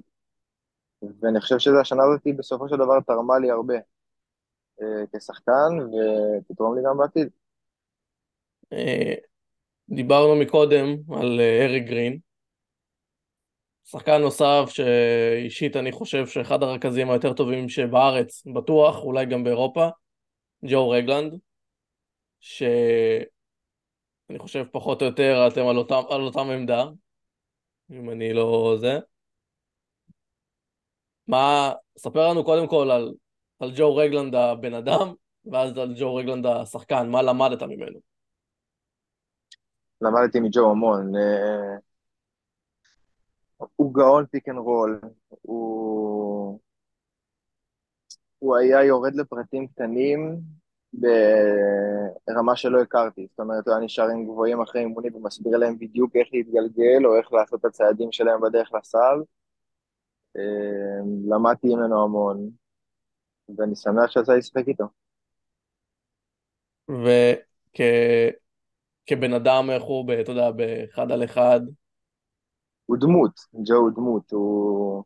ואני 1.19 1.41
חושב 1.41 1.59
שהשנה 1.59 2.03
הזאת 2.03 2.37
בסופו 2.37 2.69
של 2.69 2.75
דבר 2.75 2.99
תרמה 3.01 3.39
לי 3.39 3.51
הרבה 3.51 3.75
אה, 4.81 5.03
כשחקן, 5.15 5.79
ותתרום 5.79 6.77
לי 6.77 6.81
גם 6.85 6.97
בעתיד. 6.97 7.29
אה, 8.73 9.13
דיברנו 9.89 10.35
מקודם 10.35 10.87
על 11.13 11.39
אה, 11.39 11.65
אריק 11.65 11.87
גרין, 11.87 12.19
שחקן 13.85 14.21
נוסף 14.21 14.65
שאישית 14.67 15.75
אני 15.75 15.91
חושב 15.91 16.27
שאחד 16.27 16.63
הרכזים 16.63 17.09
היותר 17.09 17.33
טובים 17.33 17.69
שבארץ, 17.69 18.43
בטוח, 18.55 19.03
אולי 19.03 19.25
גם 19.25 19.43
באירופה, 19.43 19.87
ג'ו 20.65 20.89
רגלנד, 20.89 21.33
ש... 22.39 22.63
אני 24.29 24.39
חושב 24.39 24.65
פחות 24.71 25.01
או 25.01 25.07
יותר 25.07 25.47
אתם 25.47 25.67
על 25.67 25.77
אותם, 25.77 26.01
על 26.09 26.21
אותם 26.21 26.49
עמדה, 26.49 26.85
אם 27.91 28.09
אני 28.09 28.33
לא 28.33 28.75
זה. 28.79 28.99
מה, 31.27 31.73
ספר 31.97 32.29
לנו 32.29 32.43
קודם 32.43 32.67
כל 32.67 32.91
על, 32.91 33.13
על 33.59 33.71
ג'ו 33.75 33.95
רגלנד 33.95 34.35
הבן 34.35 34.73
אדם, 34.73 35.13
ואז 35.51 35.77
על 35.77 35.93
ג'ו 35.99 36.15
רגלנד 36.15 36.45
השחקן, 36.45 37.09
מה 37.09 37.21
למדת 37.21 37.63
ממנו? 37.63 37.99
למדתי 40.01 40.39
מג'ו 40.39 40.71
המון. 40.71 41.11
הוא 43.75 43.93
גאון 43.93 44.25
pick 44.25 44.49
and 44.49 44.57
roll, 44.57 45.01
הוא... 45.29 46.59
הוא 48.39 48.55
היה 48.55 48.83
יורד 48.83 49.15
לפרטים 49.15 49.67
קטנים 49.67 50.39
ברמה 50.93 52.55
שלא 52.55 52.81
הכרתי. 52.81 53.27
זאת 53.29 53.39
אומרת, 53.39 53.67
הוא 53.67 53.75
היה 53.75 53.85
נשאר 53.85 54.09
עם 54.09 54.23
גבוהים 54.23 54.61
אחרי 54.61 54.81
אימונים 54.81 55.15
ומסביר 55.15 55.57
להם 55.57 55.79
בדיוק 55.79 56.15
איך 56.15 56.27
להתגלגל 56.33 57.05
או 57.05 57.17
איך 57.17 57.33
לעשות 57.33 57.59
את 57.59 57.65
הצעדים 57.65 58.11
שלהם 58.11 58.41
בדרך 58.41 58.73
לסל. 58.73 59.21
אמ, 60.35 61.31
למדתי 61.33 61.67
ממנו 61.67 62.03
המון, 62.03 62.49
ואני 63.57 63.75
שמח 63.75 64.11
שיצא 64.11 64.33
לשחק 64.33 64.67
איתו. 64.67 64.85
וכבן 69.09 69.33
אדם, 69.33 69.69
איך 69.69 69.83
הוא, 69.83 70.13
אתה 70.21 70.31
יודע, 70.31 70.51
באחד 70.51 71.11
על 71.11 71.23
אחד? 71.23 71.59
הוא 72.85 72.97
דמות, 72.97 73.39
ג'ו 73.67 73.75
הוא 73.75 73.91
דמות, 73.95 74.31
הוא 74.31 75.03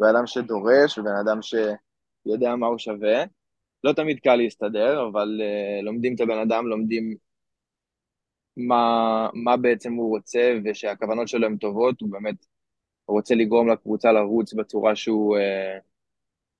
בן 0.00 0.06
אדם 0.16 0.26
שדורש, 0.26 0.98
ובן 0.98 1.16
אדם 1.26 1.38
שיודע 1.42 2.56
מה 2.56 2.66
הוא 2.66 2.78
שווה. 2.78 3.24
לא 3.84 3.92
תמיד 3.92 4.18
קל 4.20 4.36
להסתדר, 4.36 5.08
אבל 5.12 5.40
uh, 5.40 5.84
לומדים 5.84 6.14
את 6.14 6.20
הבן 6.20 6.38
אדם, 6.38 6.66
לומדים 6.66 7.16
מה, 8.56 9.28
מה 9.34 9.56
בעצם 9.56 9.92
הוא 9.92 10.16
רוצה, 10.16 10.54
ושהכוונות 10.64 11.28
שלו 11.28 11.46
הן 11.46 11.56
טובות, 11.56 12.00
הוא 12.00 12.10
באמת 12.10 12.46
רוצה 13.08 13.34
לגרום 13.34 13.68
לקבוצה 13.68 14.12
לרוץ 14.12 14.54
בצורה 14.54 14.96
שהוא, 14.96 15.36
uh, 15.36 15.82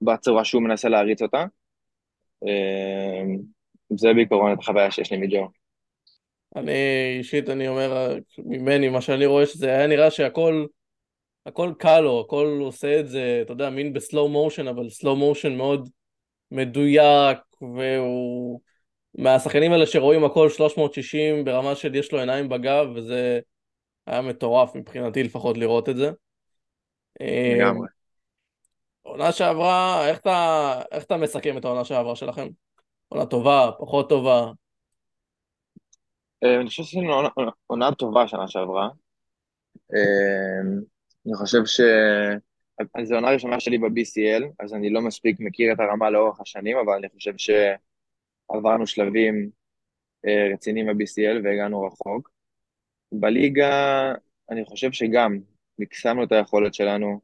בצורה 0.03 0.45
שהוא 0.45 0.63
מנסה 0.63 0.89
להריץ 0.89 1.23
אותה. 1.23 1.45
Uh, 2.45 3.41
זה 3.97 4.09
בעיקרון 4.15 4.53
את 4.53 4.59
החוויה 4.59 4.91
שיש 4.91 5.13
לי 5.13 5.19
מג'ו. 5.19 5.62
אני 6.57 6.73
אישית, 7.19 7.49
אני 7.49 7.69
אומר, 7.69 8.17
ממני, 8.38 8.88
מה 8.88 9.01
שאני 9.01 9.27
רואה, 9.27 9.47
שזה 9.47 9.67
היה 9.67 9.87
נראה 9.87 10.11
שהכל 10.11 10.67
הכל 11.47 11.73
קל 11.79 12.01
לו, 12.01 12.21
הכל 12.21 12.59
עושה 12.61 13.01
את 13.01 13.09
זה, 13.09 13.38
אתה 13.43 13.53
יודע, 13.53 13.71
מין 13.71 13.93
בסלואו 13.93 14.29
מושן, 14.29 14.69
אבל 14.69 14.91
סלואו 14.91 15.17
מושן 15.17 15.55
מאוד 15.55 15.88
מדויק, 16.51 17.38
והוא 17.61 18.61
מהשחקנים 19.19 19.73
האלה 19.73 19.87
שרואים 19.87 20.25
הכל 20.25 20.49
360 20.49 21.45
ברמה 21.45 21.75
של 21.75 21.95
יש 21.95 22.12
לו 22.12 22.21
עיניים 22.21 22.49
בגב, 22.49 22.87
וזה 22.95 23.41
היה 24.07 24.21
מטורף 24.21 24.75
מבחינתי 24.75 25.23
לפחות 25.23 25.59
לראות 25.59 25.88
את 25.88 25.97
זה. 25.97 26.11
לגמרי. 27.21 27.88
עונה 29.03 29.33
שעברה, 29.33 30.09
איך 30.09 30.19
אתה, 30.19 30.81
איך 30.93 31.05
אתה 31.05 31.17
מסכם 31.17 31.59
את 31.59 31.65
העונה 31.65 31.85
שעברה 31.85 32.17
שלכם? 32.17 32.49
עונה 33.09 33.27
טובה, 33.27 33.71
פחות 33.79 34.09
טובה? 34.09 34.51
אה, 36.44 36.61
אני 36.61 36.68
חושב 36.68 36.83
שזו 36.83 37.00
עונה 37.66 37.92
טובה 37.92 38.28
שנה 38.28 38.48
שעברה. 38.48 38.88
אה, 39.94 40.61
אני 41.26 41.35
חושב 41.35 41.66
ש... 41.66 41.81
אז 42.94 43.09
זו 43.09 43.14
עונה 43.14 43.31
ראשונה 43.31 43.61
שלי 43.61 43.78
ב-BCL, 43.78 44.44
אז 44.59 44.74
אני 44.74 44.90
לא 44.90 45.00
מספיק 45.00 45.37
מכיר 45.40 45.72
את 45.72 45.81
הרמה 45.81 46.11
לאורך 46.11 46.40
השנים, 46.40 46.76
אבל 46.76 46.92
אני 46.94 47.09
חושב 47.09 47.33
שעברנו 47.37 48.87
שלבים 48.87 49.50
אה, 50.26 50.48
רציניים 50.55 50.87
ב-BCL 50.87 51.44
והגענו 51.44 51.83
רחוק. 51.83 52.31
בליגה, 53.12 54.12
אני 54.50 54.64
חושב 54.64 54.92
שגם 54.92 55.38
מקסמנו 55.78 56.24
את 56.24 56.33
היכולת 56.33 56.74
שלנו, 56.74 57.20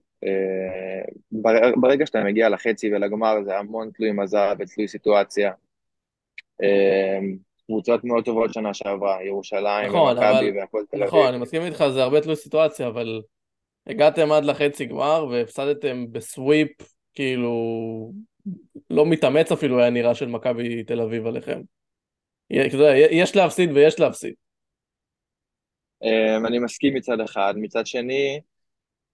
בר- 1.32 1.72
ברגע 1.80 2.06
שאתה 2.06 2.24
מגיע 2.24 2.48
לחצי 2.48 2.94
ולגמר 2.94 3.44
זה 3.44 3.58
המון 3.58 3.90
תלוי 3.90 4.12
מזל 4.12 4.54
ותלוי 4.58 4.88
סיטואציה. 4.88 5.52
קבוצות 7.68 8.04
מאוד 8.04 8.24
טובות 8.24 8.52
שנה 8.52 8.74
שעברה, 8.74 9.24
ירושלים 9.24 9.88
נכון, 9.88 10.16
ומכבי. 10.18 10.58
והפועל 10.58 10.84
תל 10.90 11.04
נכון, 11.04 11.18
אביב. 11.18 11.34
אני 11.34 11.42
מסכים 11.42 11.62
איתך, 11.62 11.84
זה 11.92 12.02
הרבה 12.02 12.20
תלוי 12.20 12.36
סיטואציה, 12.36 12.88
אבל 12.88 13.22
הגעתם 13.86 14.32
עד 14.32 14.44
לחצי 14.44 14.84
גמר 14.86 15.26
והפסדתם 15.30 16.12
בסוויפ, 16.12 16.70
כאילו, 17.14 17.52
לא 18.90 19.06
מתאמץ 19.06 19.52
אפילו 19.52 19.80
היה 19.80 19.90
נראה 19.90 20.14
של 20.14 20.28
מכבי 20.28 20.84
תל 20.84 21.00
אביב 21.00 21.26
עליכם. 21.26 21.60
יש 23.10 23.36
להפסיד 23.36 23.70
ויש 23.72 24.00
להפסיד. 24.00 24.34
אה, 26.04 26.36
אני 26.36 26.58
מסכים 26.58 26.94
מצד 26.94 27.20
אחד, 27.20 27.54
מצד 27.56 27.86
שני, 27.86 28.40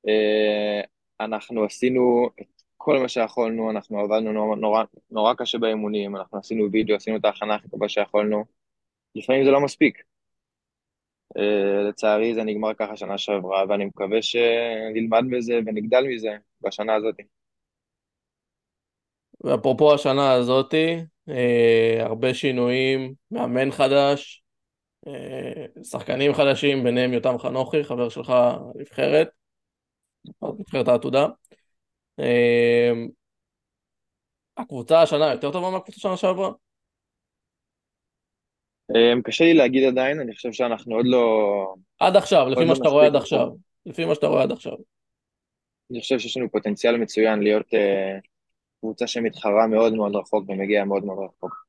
אה, 0.08 0.80
אנחנו 1.20 1.64
עשינו 1.64 2.28
את 2.40 2.53
כל 2.84 2.98
מה 2.98 3.08
שיכולנו, 3.08 3.70
אנחנו 3.70 4.00
עבדנו 4.00 4.32
נורא, 4.32 4.56
נורא, 4.56 4.84
נורא 5.10 5.34
קשה 5.34 5.58
באימונים, 5.58 6.16
אנחנו 6.16 6.38
עשינו 6.38 6.72
וידאו, 6.72 6.96
עשינו 6.96 7.16
את 7.16 7.24
ההכנה 7.24 7.54
הכי 7.54 7.68
טובה 7.68 7.88
שיכולנו. 7.88 8.44
לפעמים 9.14 9.44
זה 9.44 9.50
לא 9.50 9.60
מספיק. 9.60 10.02
אה, 11.38 11.82
לצערי 11.88 12.34
זה 12.34 12.42
נגמר 12.42 12.74
ככה 12.74 12.96
שנה 12.96 13.18
שעברה, 13.18 13.64
ואני 13.68 13.84
מקווה 13.84 14.22
שנלמד 14.22 15.22
מזה 15.24 15.54
ונגדל 15.66 16.04
מזה 16.14 16.36
בשנה 16.60 16.94
הזאת. 16.94 17.14
ואפרופו 19.44 19.94
השנה 19.94 20.32
הזאתי, 20.32 20.96
אה, 21.28 21.96
הרבה 22.00 22.34
שינויים, 22.34 23.14
מאמן 23.30 23.70
חדש, 23.70 24.42
אה, 25.06 25.82
שחקנים 25.84 26.34
חדשים, 26.34 26.84
ביניהם 26.84 27.12
יותם 27.12 27.38
חנוכי, 27.38 27.84
חבר 27.84 28.08
שלך 28.08 28.32
נבחרת, 28.74 29.28
נבחרת 30.58 30.88
העתודה. 30.88 31.26
אה, 32.20 32.92
הקבוצה 34.56 35.02
השנה 35.02 35.32
יותר 35.32 35.52
טובה 35.52 35.70
מהקבוצה 35.70 36.00
שנה 36.00 36.16
שעברה? 36.16 36.50
אה, 38.96 39.22
קשה 39.24 39.44
לי 39.44 39.54
להגיד 39.54 39.84
עדיין, 39.84 40.20
אני 40.20 40.34
חושב 40.34 40.52
שאנחנו 40.52 40.96
עוד 40.96 41.06
לא, 41.08 41.74
עד 42.00 42.16
עכשיו, 42.16 42.48
לפי 42.48 42.64
מה 42.64 42.70
לא 42.70 42.74
שאתה 42.74 42.88
רואה 42.88 43.06
עד 43.06 43.16
עכשיו. 43.16 43.48
לפי 43.86 44.04
מה 44.04 44.14
שאתה 44.14 44.26
רואה 44.26 44.42
עד 44.42 44.52
עכשיו. 44.52 44.76
אני 45.90 46.00
חושב 46.00 46.18
שיש 46.18 46.36
לנו 46.36 46.50
פוטנציאל 46.50 46.96
מצוין 46.96 47.42
להיות 47.42 47.74
אה, 47.74 48.18
קבוצה 48.80 49.06
שמתחרה 49.06 49.66
מאוד 49.66 49.94
מאוד 49.94 50.16
רחוק 50.16 50.44
ומגיעה 50.48 50.84
מאוד 50.84 51.04
מאוד 51.04 51.18
רחוק. 51.18 51.66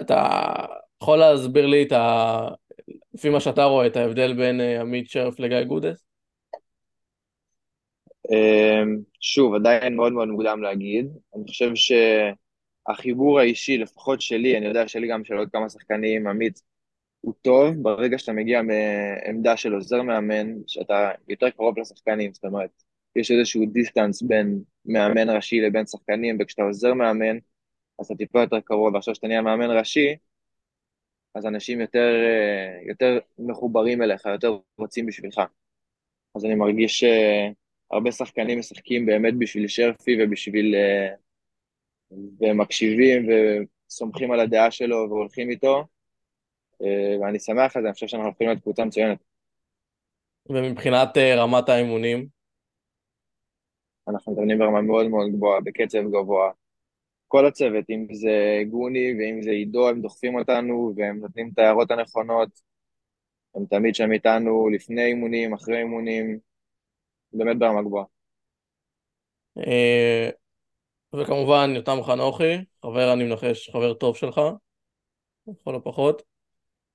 אתה 0.00 0.24
יכול 1.02 1.18
להסביר 1.18 1.66
לי 1.66 1.82
את 1.82 1.92
ה... 1.92 2.48
לפי 3.14 3.28
מה 3.28 3.40
שאתה 3.40 3.64
רואה, 3.64 3.86
את 3.86 3.96
ההבדל 3.96 4.34
בין 4.34 4.60
אה, 4.60 4.80
עמית 4.80 5.10
שרף 5.10 5.40
לגיא 5.40 5.62
גודס? 5.62 6.04
אה, 8.32 8.82
שוב, 9.20 9.54
עדיין 9.54 9.96
מאוד 9.96 10.12
מאוד 10.12 10.28
מוקדם 10.28 10.62
להגיד. 10.62 11.06
אני 11.36 11.44
חושב 11.46 11.70
שהחיבור 11.74 13.40
האישי, 13.40 13.78
לפחות 13.78 14.20
שלי, 14.20 14.58
אני 14.58 14.66
יודע 14.66 14.88
שלי 14.88 15.08
גם 15.08 15.24
של 15.24 15.34
עוד 15.34 15.48
כמה 15.52 15.68
שחקנים, 15.68 16.26
עמית, 16.26 16.62
הוא 17.20 17.34
טוב 17.42 17.74
ברגע 17.82 18.18
שאתה 18.18 18.32
מגיע 18.32 18.60
מעמדה 18.62 19.56
של 19.56 19.74
עוזר 19.74 20.02
מאמן, 20.02 20.52
שאתה 20.66 21.10
יותר 21.28 21.50
קרוב 21.50 21.78
לשחקנים, 21.78 22.34
זאת 22.34 22.44
אומרת, 22.44 22.70
יש 23.16 23.30
איזשהו 23.30 23.66
דיסטנס 23.66 24.22
בין 24.22 24.62
מאמן 24.86 25.30
ראשי 25.30 25.60
לבין 25.60 25.86
שחקנים, 25.86 26.38
וכשאתה 26.40 26.62
עוזר 26.62 26.94
מאמן, 26.94 27.38
אז 28.00 28.06
אתה 28.06 28.14
טיפה 28.14 28.40
יותר 28.40 28.60
קרוב, 28.60 28.94
ועכשיו 28.94 29.14
שאתה 29.14 29.26
נהיה 29.26 29.42
מאמן 29.42 29.70
ראשי, 29.70 30.16
אז 31.34 31.46
אנשים 31.46 31.80
יותר, 31.80 32.12
אה, 32.26 32.88
יותר 32.88 33.18
מחוברים 33.38 34.02
אליך, 34.02 34.26
יותר 34.26 34.58
רוצים 34.78 35.06
בשבילך. 35.06 35.40
אז 36.34 36.44
אני 36.44 36.54
מרגיש 36.54 37.04
שהרבה 37.92 38.12
שחקנים 38.12 38.58
משחקים 38.58 39.06
באמת 39.06 39.34
בשביל 39.38 39.68
שרפי 39.68 40.16
ובשביל... 40.20 40.74
אה, 40.74 41.14
ומקשיבים 42.40 43.26
וסומכים 43.28 44.32
על 44.32 44.40
הדעה 44.40 44.70
שלו 44.70 45.06
והולכים 45.10 45.50
איתו, 45.50 45.84
אה, 46.82 47.16
ואני 47.20 47.38
שמח 47.38 47.76
על 47.76 47.82
זה, 47.82 47.88
אני 47.88 47.94
חושב 47.94 48.06
שאנחנו 48.06 48.26
הולכים 48.26 48.46
להיות 48.46 48.60
קבוצה 48.62 48.84
מצוינת. 48.84 49.18
ומבחינת 50.48 51.16
אה, 51.16 51.34
רמת 51.42 51.68
האימונים, 51.68 52.26
אנחנו 54.08 54.32
מתאמנים 54.32 54.58
ברמה 54.58 54.80
מאוד 54.80 55.08
מאוד 55.08 55.32
גבוהה, 55.32 55.60
בקצב 55.60 55.98
גבוה. 55.98 56.50
כל 57.28 57.46
הצוות, 57.46 57.84
אם 57.90 58.06
זה 58.12 58.62
גוני 58.70 59.14
ואם 59.18 59.42
זה 59.42 59.50
עידו, 59.50 59.88
הם 59.88 60.00
דוחפים 60.00 60.34
אותנו 60.34 60.92
והם 60.96 61.20
נותנים 61.20 61.50
את 61.54 61.58
ההערות 61.58 61.90
הנכונות. 61.90 62.48
הם 63.54 63.64
תמיד 63.70 63.94
שם 63.94 64.12
איתנו 64.12 64.68
לפני 64.68 65.04
אימונים, 65.04 65.54
אחרי 65.54 65.78
אימונים, 65.78 66.38
באמת 67.34 67.58
ברמה 67.58 67.82
גבוהה. 67.82 68.04
אה, 69.58 70.30
וכמובן 71.14 71.70
יותם 71.76 71.98
חנוכי, 72.02 72.64
חבר 72.82 73.12
אני 73.12 73.24
מנחש, 73.24 73.70
חבר 73.70 73.94
טוב 73.94 74.16
שלך, 74.16 74.40
לכל 75.46 75.74
הפחות. 75.74 76.22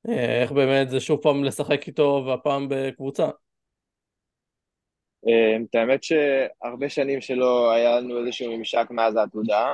אה, 0.10 0.42
איך 0.42 0.52
באמת 0.52 0.90
זה 0.90 1.00
שוב 1.00 1.22
פעם 1.22 1.44
לשחק 1.44 1.88
איתו 1.88 2.24
והפעם 2.28 2.68
בקבוצה? 2.70 3.30
אה, 5.28 5.58
את 5.70 5.76
האמת 5.76 6.04
שהרבה 6.04 6.90
שנים 6.90 7.22
שלא 7.22 7.72
היה 7.72 8.00
לנו 8.00 8.20
איזשהו 8.20 8.58
ממשק 8.58 8.88
מאז 8.90 9.16
העתודה, 9.16 9.74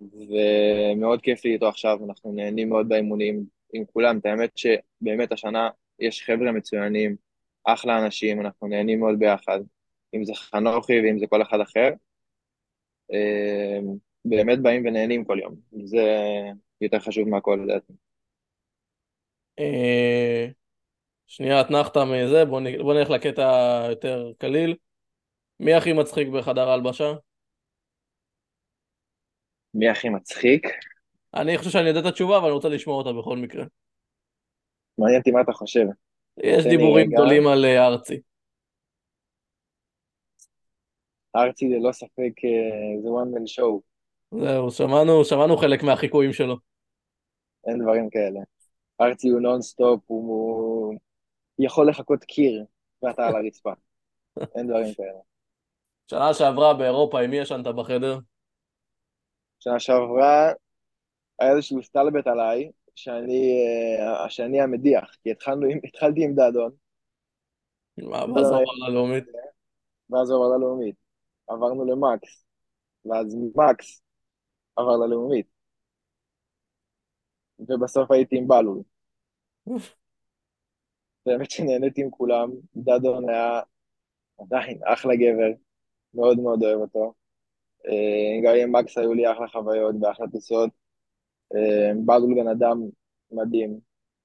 ומאוד 0.00 1.20
כיף 1.22 1.44
לי 1.44 1.52
איתו 1.52 1.68
עכשיו, 1.68 1.98
אנחנו 2.08 2.32
נהנים 2.32 2.68
מאוד 2.68 2.88
באימונים 2.88 3.44
עם 3.72 3.84
כולם. 3.92 4.18
את 4.18 4.26
האמת 4.26 4.58
שבאמת 4.58 5.32
השנה 5.32 5.68
יש 5.98 6.22
חבר'ה 6.22 6.52
מצוינים, 6.52 7.16
אחלה 7.64 8.04
אנשים, 8.04 8.40
אנחנו 8.40 8.66
נהנים 8.68 9.00
מאוד 9.00 9.18
ביחד, 9.18 9.60
אם 10.14 10.24
זה 10.24 10.34
חנוכי 10.34 11.00
ואם 11.00 11.18
זה 11.18 11.26
כל 11.26 11.42
אחד 11.42 11.60
אחר. 11.60 11.88
אה, 13.12 13.78
באמת 14.24 14.62
באים 14.62 14.86
ונהנים 14.86 15.24
כל 15.24 15.38
יום, 15.42 15.54
זה 15.84 16.04
יותר 16.80 16.98
חשוב 16.98 17.28
מהכל 17.28 17.60
לדעתי. 17.64 17.92
אה, 19.58 20.46
שנייה, 21.26 21.60
אתנחתא 21.60 21.98
מזה, 22.04 22.44
בוא, 22.44 22.94
נלך 22.94 23.10
לקטע 23.10 23.82
יותר 23.90 24.32
קליל. 24.38 24.76
מי 25.60 25.74
הכי 25.74 25.92
מצחיק 25.92 26.28
בחדר 26.28 26.68
ההלבשה? 26.68 27.12
מי 29.74 29.88
הכי 29.88 30.08
מצחיק? 30.08 30.66
אני 31.34 31.58
חושב 31.58 31.70
שאני 31.70 31.88
יודע 31.88 32.00
את 32.00 32.04
התשובה, 32.04 32.36
אבל 32.36 32.46
אני 32.46 32.54
רוצה 32.54 32.68
לשמוע 32.68 32.96
אותה 32.96 33.12
בכל 33.12 33.36
מקרה. 33.36 33.64
מעניין 34.98 35.18
אותי 35.18 35.30
מה 35.30 35.40
אתה 35.40 35.52
חושב. 35.52 35.84
יש 36.36 36.66
דיבורים. 36.66 37.10
גדולים 37.10 37.46
על 37.46 37.64
אה, 37.64 37.86
ארצי. 37.86 38.20
ארצי 41.36 41.68
ללא 41.68 41.92
ספק 41.92 42.32
אה, 42.44 43.00
זה 43.02 43.08
one 43.08 43.36
man 43.36 43.58
show, 43.58 43.80
זהו, 44.34 44.70
שמענו, 44.70 45.24
שמענו 45.24 45.56
חלק 45.56 45.82
מהחיקויים 45.82 46.32
שלו. 46.32 46.56
אין 47.66 47.82
דברים 47.82 48.10
כאלה. 48.10 48.40
ארצי 49.00 49.28
הוא 49.28 49.40
נונסטופ, 49.40 50.00
הוא, 50.06 50.94
הוא 51.56 51.64
יכול 51.64 51.88
לחכות 51.88 52.24
קיר 52.24 52.64
ואתה 53.02 53.26
על 53.26 53.36
הרצפה, 53.36 53.72
אין 54.56 54.66
דברים 54.66 54.94
כאלה. 54.94 55.20
שנה 56.10 56.34
שעברה 56.34 56.74
באירופה, 56.74 57.20
עם 57.20 57.30
מי 57.30 57.36
ישנת 57.36 57.66
בחדר? 57.66 58.18
שנה 59.58 59.80
שעברה 59.80 60.52
היה 61.38 61.52
איזשהו 61.52 61.82
סטלבט 61.82 62.26
עליי, 62.26 62.70
שאני, 62.94 63.52
אה, 64.00 64.30
שאני 64.30 64.60
המדיח, 64.60 65.16
כי 65.22 65.30
התחלנו, 65.30 65.66
התחלתי 65.84 66.24
עם 66.24 66.34
דדון, 66.34 66.70
מה, 67.98 68.44
זה 68.44 68.54
אומר 68.54 68.88
ללאומית? 68.88 69.24
ואז 70.10 70.30
עבר 70.30 70.56
ללאומית. 70.56 70.94
עברנו 71.50 71.84
למקס, 71.84 72.44
ואז 73.04 73.36
מקס 73.56 74.02
עבר 74.76 74.96
ללאומית. 74.96 75.46
ובסוף 77.58 78.10
הייתי 78.10 78.38
עם 78.38 78.48
בלול. 78.48 78.82
באמת 81.26 81.50
שנהניתי 81.50 82.02
עם 82.02 82.10
כולם, 82.10 82.50
דדון 82.76 83.28
היה 83.28 83.60
עדיין 84.38 84.80
אחלה 84.84 85.14
גבר, 85.16 85.52
מאוד 86.14 86.38
מאוד 86.38 86.62
אוהב 86.62 86.80
אותו. 86.80 87.14
אה, 87.86 88.40
גם 88.44 88.54
עם 88.62 88.76
מקס 88.76 88.98
היו 88.98 89.14
לי 89.14 89.32
אחלה 89.32 89.48
חוויות 89.48 89.94
ואחלה 90.00 90.26
טיסות. 90.28 90.70
אה, 91.54 91.92
בלול 92.06 92.34
בן 92.34 92.48
אדם 92.48 92.80
מדהים, 93.30 93.80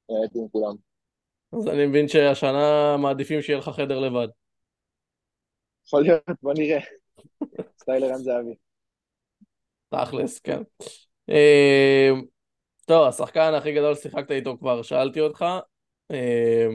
נהניתי 0.10 0.40
עם 0.40 0.48
כולם. 0.48 0.76
אז 1.54 1.68
אני 1.68 1.86
מבין 1.86 2.08
שהשנה 2.08 2.96
מעדיפים 2.98 3.42
שיהיה 3.42 3.60
לך 3.60 3.70
חדר 3.70 4.00
לבד. 4.00 4.28
יכול 5.88 6.02
להיות, 6.02 6.24
בוא 6.42 6.54
נראה. 6.58 6.80
סטייל 7.78 8.04
ערן 8.04 8.18
זהבי. 8.18 8.56
תכלס, 9.90 10.40
כן. 10.40 10.62
אה, 11.30 12.10
טוב, 12.86 13.08
השחקן 13.08 13.54
הכי 13.58 13.74
גדול 13.74 13.96
ששיחקת 13.96 14.32
איתו 14.32 14.58
כבר 14.58 14.82
שאלתי 14.82 15.20
אותך. 15.20 15.46
אה, 16.12 16.68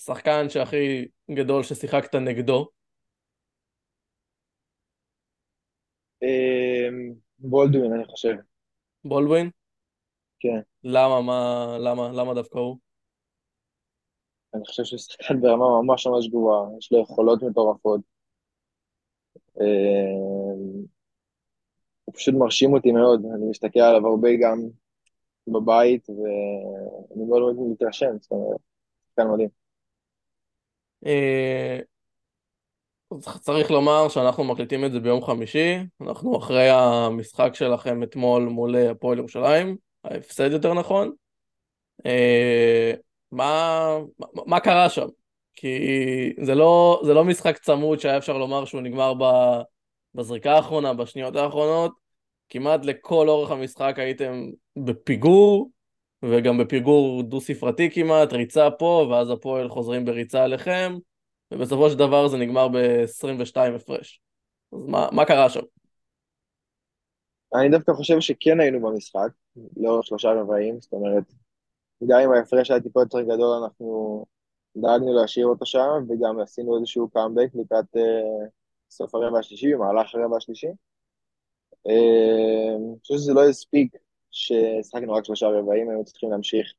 שחקן 0.00 0.48
שהכי 0.48 1.06
גדול 1.30 1.62
ששיחקת 1.62 2.14
נגדו. 2.14 2.68
אה, 6.22 6.88
בולדווין, 7.38 7.92
אני 7.92 8.04
חושב. 8.04 8.34
בולדווין? 9.04 9.50
כן. 10.40 10.60
למה, 10.84 11.22
מה, 11.22 11.66
למה, 11.80 12.08
למה 12.12 12.34
דווקא 12.34 12.58
הוא? 12.58 12.78
אני 14.54 14.64
חושב 14.64 14.84
שהוא 14.84 14.98
שחקן 14.98 15.40
ברמה 15.40 15.82
ממש 15.82 16.06
ממש 16.06 16.28
גבוהה, 16.28 16.68
יש 16.78 16.92
לו 16.92 17.02
יכולות 17.02 17.42
מטורפות. 17.42 18.13
אה, 19.60 19.66
הוא 22.04 22.14
פשוט 22.14 22.34
מרשים 22.34 22.72
אותי 22.72 22.92
מאוד, 22.92 23.22
אני 23.34 23.50
מסתכל 23.50 23.80
עליו 23.80 24.06
הרבה 24.06 24.28
גם 24.42 24.62
בבית, 25.48 26.10
ואני 26.10 27.24
מאוד 27.28 27.40
מאוד 27.42 27.56
מתרשם, 27.72 28.16
זאת 28.20 28.30
אומרת, 28.30 28.60
שחקן 29.08 29.30
מדהים. 29.30 29.48
אה, 31.06 31.78
צריך 33.20 33.70
לומר 33.70 34.08
שאנחנו 34.08 34.44
מקליטים 34.44 34.84
את 34.84 34.92
זה 34.92 35.00
ביום 35.00 35.24
חמישי, 35.24 35.76
אנחנו 36.00 36.38
אחרי 36.38 36.68
המשחק 36.70 37.54
שלכם 37.54 38.02
אתמול 38.02 38.42
מול 38.42 38.76
הפועל 38.76 39.18
ירושלים, 39.18 39.76
ההפסד 40.04 40.50
יותר 40.52 40.74
נכון. 40.74 41.12
אה, 42.06 42.92
מה, 43.32 43.98
מה 44.46 44.60
קרה 44.60 44.88
שם? 44.88 45.06
כי 45.56 45.78
זה 46.42 46.54
לא, 46.54 47.02
זה 47.04 47.14
לא 47.14 47.24
משחק 47.24 47.58
צמוד 47.58 48.00
שהיה 48.00 48.18
אפשר 48.18 48.38
לומר 48.38 48.64
שהוא 48.64 48.80
נגמר 48.80 49.12
בזריקה 50.14 50.52
האחרונה, 50.52 50.94
בשניות 50.94 51.36
האחרונות. 51.36 51.92
כמעט 52.48 52.84
לכל 52.84 53.28
אורך 53.28 53.50
המשחק 53.50 53.94
הייתם 53.98 54.50
בפיגור, 54.76 55.70
וגם 56.24 56.58
בפיגור 56.58 57.22
דו-ספרתי 57.22 57.90
כמעט, 57.90 58.32
ריצה 58.32 58.70
פה, 58.70 59.06
ואז 59.10 59.30
הפועל 59.30 59.68
חוזרים 59.68 60.04
בריצה 60.04 60.44
עליכם, 60.44 60.96
ובסופו 61.50 61.90
של 61.90 61.98
דבר 61.98 62.28
זה 62.28 62.36
נגמר 62.36 62.68
ב-22 62.68 63.56
הפרש. 63.76 64.20
אז 64.72 64.86
מה, 64.86 65.08
מה 65.12 65.24
קרה 65.24 65.50
שם? 65.50 65.60
אני 67.54 67.68
דווקא 67.68 67.92
חושב 67.92 68.20
שכן 68.20 68.60
היינו 68.60 68.80
במשחק, 68.80 69.28
לאורך 69.76 70.06
שלושה 70.06 70.32
רבעים, 70.32 70.80
זאת 70.80 70.92
אומרת, 70.92 71.24
גם 72.08 72.20
אם 72.20 72.32
ההפרש 72.32 72.70
היה 72.70 72.80
טיפה 72.80 73.00
יותר 73.00 73.20
גדול, 73.20 73.62
אנחנו 73.64 74.24
דאגנו 74.76 75.14
להשאיר 75.14 75.46
אותו 75.46 75.66
שם, 75.66 76.04
וגם 76.08 76.40
עשינו 76.40 76.76
איזשהו 76.76 77.08
קאמבק 77.08 77.48
לקראת 77.54 77.96
uh, 77.96 78.48
סוף 78.90 79.14
הרבע 79.14 79.38
השלישי, 79.38 79.74
במהלך 79.74 80.14
הרבע 80.14 80.36
השלישי. 80.36 80.68
אה, 81.86 82.76
אני 82.76 82.98
חושב 83.00 83.14
שזה 83.14 83.32
לא 83.32 83.48
הספיק 83.48 83.96
ששחקנו 84.30 85.12
רק 85.12 85.24
שלושה 85.24 85.46
רבעים, 85.48 85.88
היינו 85.88 86.04
צריכים 86.04 86.30
להמשיך 86.30 86.72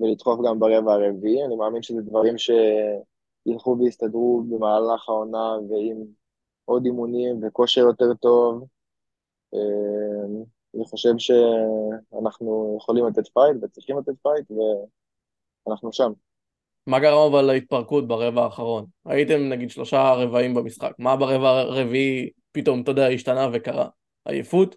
ולדחוף 0.00 0.40
גם 0.46 0.58
ברבע 0.58 0.92
הרביעי. 0.92 1.44
אני 1.44 1.56
מאמין 1.56 1.82
שזה 1.82 2.02
דברים 2.02 2.34
שילכו 2.38 3.76
ויסתדרו 3.78 4.42
במהלך 4.50 5.08
העונה 5.08 5.56
ועם 5.70 6.04
עוד 6.64 6.84
אימונים 6.84 7.40
וכושר 7.42 7.80
יותר 7.80 8.14
טוב. 8.14 8.64
אה, 9.54 9.58
אני 10.74 10.84
חושב 10.84 11.12
שאנחנו 11.18 12.76
יכולים 12.80 13.06
לתת 13.06 13.28
פייט 13.28 13.56
וצריכים 13.62 13.98
לתת 13.98 14.14
פייט 14.22 14.50
ואנחנו 15.66 15.92
שם. 15.92 16.12
מה 16.86 17.00
גרם 17.00 17.32
אבל 17.32 17.42
להתפרקות 17.42 18.08
ברבע 18.08 18.42
האחרון? 18.42 18.86
הייתם 19.04 19.48
נגיד 19.48 19.70
שלושה 19.70 20.12
רבעים 20.12 20.54
במשחק, 20.54 20.92
מה 20.98 21.16
ברבע 21.16 21.48
הרביעי 21.48 22.30
פתאום, 22.52 22.82
אתה 22.82 22.90
יודע, 22.90 23.06
השתנה 23.06 23.48
וקרה? 23.52 23.88
עייפות? 24.24 24.76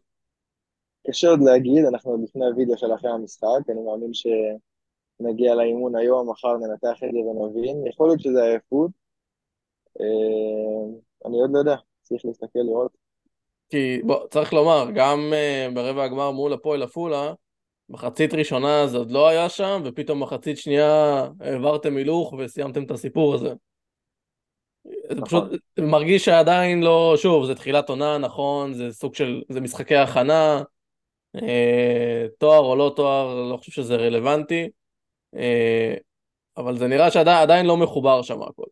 קשה 1.07 1.29
עוד 1.29 1.39
להגיד, 1.43 1.85
אנחנו 1.85 2.11
עוד 2.11 2.21
לפני 2.23 2.45
הוידאו 2.45 2.77
של 2.77 2.93
אחרי 2.95 3.11
המשחק, 3.11 3.69
אני 3.69 3.81
מאמין 3.81 4.11
שנגיע 4.13 5.55
לאימון 5.55 5.95
היום, 5.95 6.29
מחר 6.29 6.57
ננתח 6.57 7.03
את 7.03 7.09
זה 7.11 7.17
ונבין, 7.17 7.87
יכול 7.87 8.07
להיות 8.07 8.19
שזה 8.19 8.43
עייפות, 8.43 8.91
אה, 10.01 10.97
אני 11.25 11.41
עוד 11.41 11.49
לא 11.53 11.59
יודע, 11.59 11.75
צריך 12.01 12.25
להסתכל 12.25 12.59
לראות. 12.59 12.91
כי 13.69 14.01
בוא, 14.03 14.27
צריך 14.27 14.53
לומר, 14.53 14.85
גם 14.95 15.19
uh, 15.33 15.75
ברבע 15.75 16.03
הגמר 16.03 16.31
מול 16.31 16.53
הפועל 16.53 16.83
עפולה, 16.83 17.33
מחצית 17.89 18.34
ראשונה 18.34 18.88
זה 18.88 18.98
עוד 18.98 19.12
לא 19.12 19.28
היה 19.28 19.50
שם, 19.50 19.82
ופתאום 19.86 20.24
מחצית 20.24 20.58
שנייה 20.58 21.28
העברתם 21.39 21.98
הילוך 21.98 22.34
וסיימתם 22.34 22.84
את 22.84 22.91
הסיפור 22.91 23.36
הזה. 23.36 23.54
זה 24.84 25.22
פשוט 25.26 25.43
נכון. 25.43 25.89
מרגיש 25.89 26.26
שעדיין 26.26 26.82
לא, 26.82 27.13
שוב, 27.17 27.46
זה 27.46 27.56
תחילת 27.56 27.89
עונה, 27.89 28.17
נכון, 28.17 28.74
זה 28.74 28.91
סוג 28.91 29.15
של, 29.15 29.41
זה 29.50 29.62
משחקי 29.62 29.96
הכנה, 29.96 30.63
אה, 31.36 32.26
תואר 32.38 32.60
או 32.60 32.76
לא 32.76 32.93
תואר, 32.96 33.52
לא 33.52 33.58
חושב 33.58 33.72
שזה 33.72 33.96
רלוונטי, 33.96 34.69
אה, 35.36 35.96
אבל 36.58 36.78
זה 36.78 36.88
נראה 36.88 37.12
שעדיין 37.12 37.65
לא 37.65 37.78
מחובר 37.78 38.22
שם 38.22 38.41
הכל. 38.41 38.65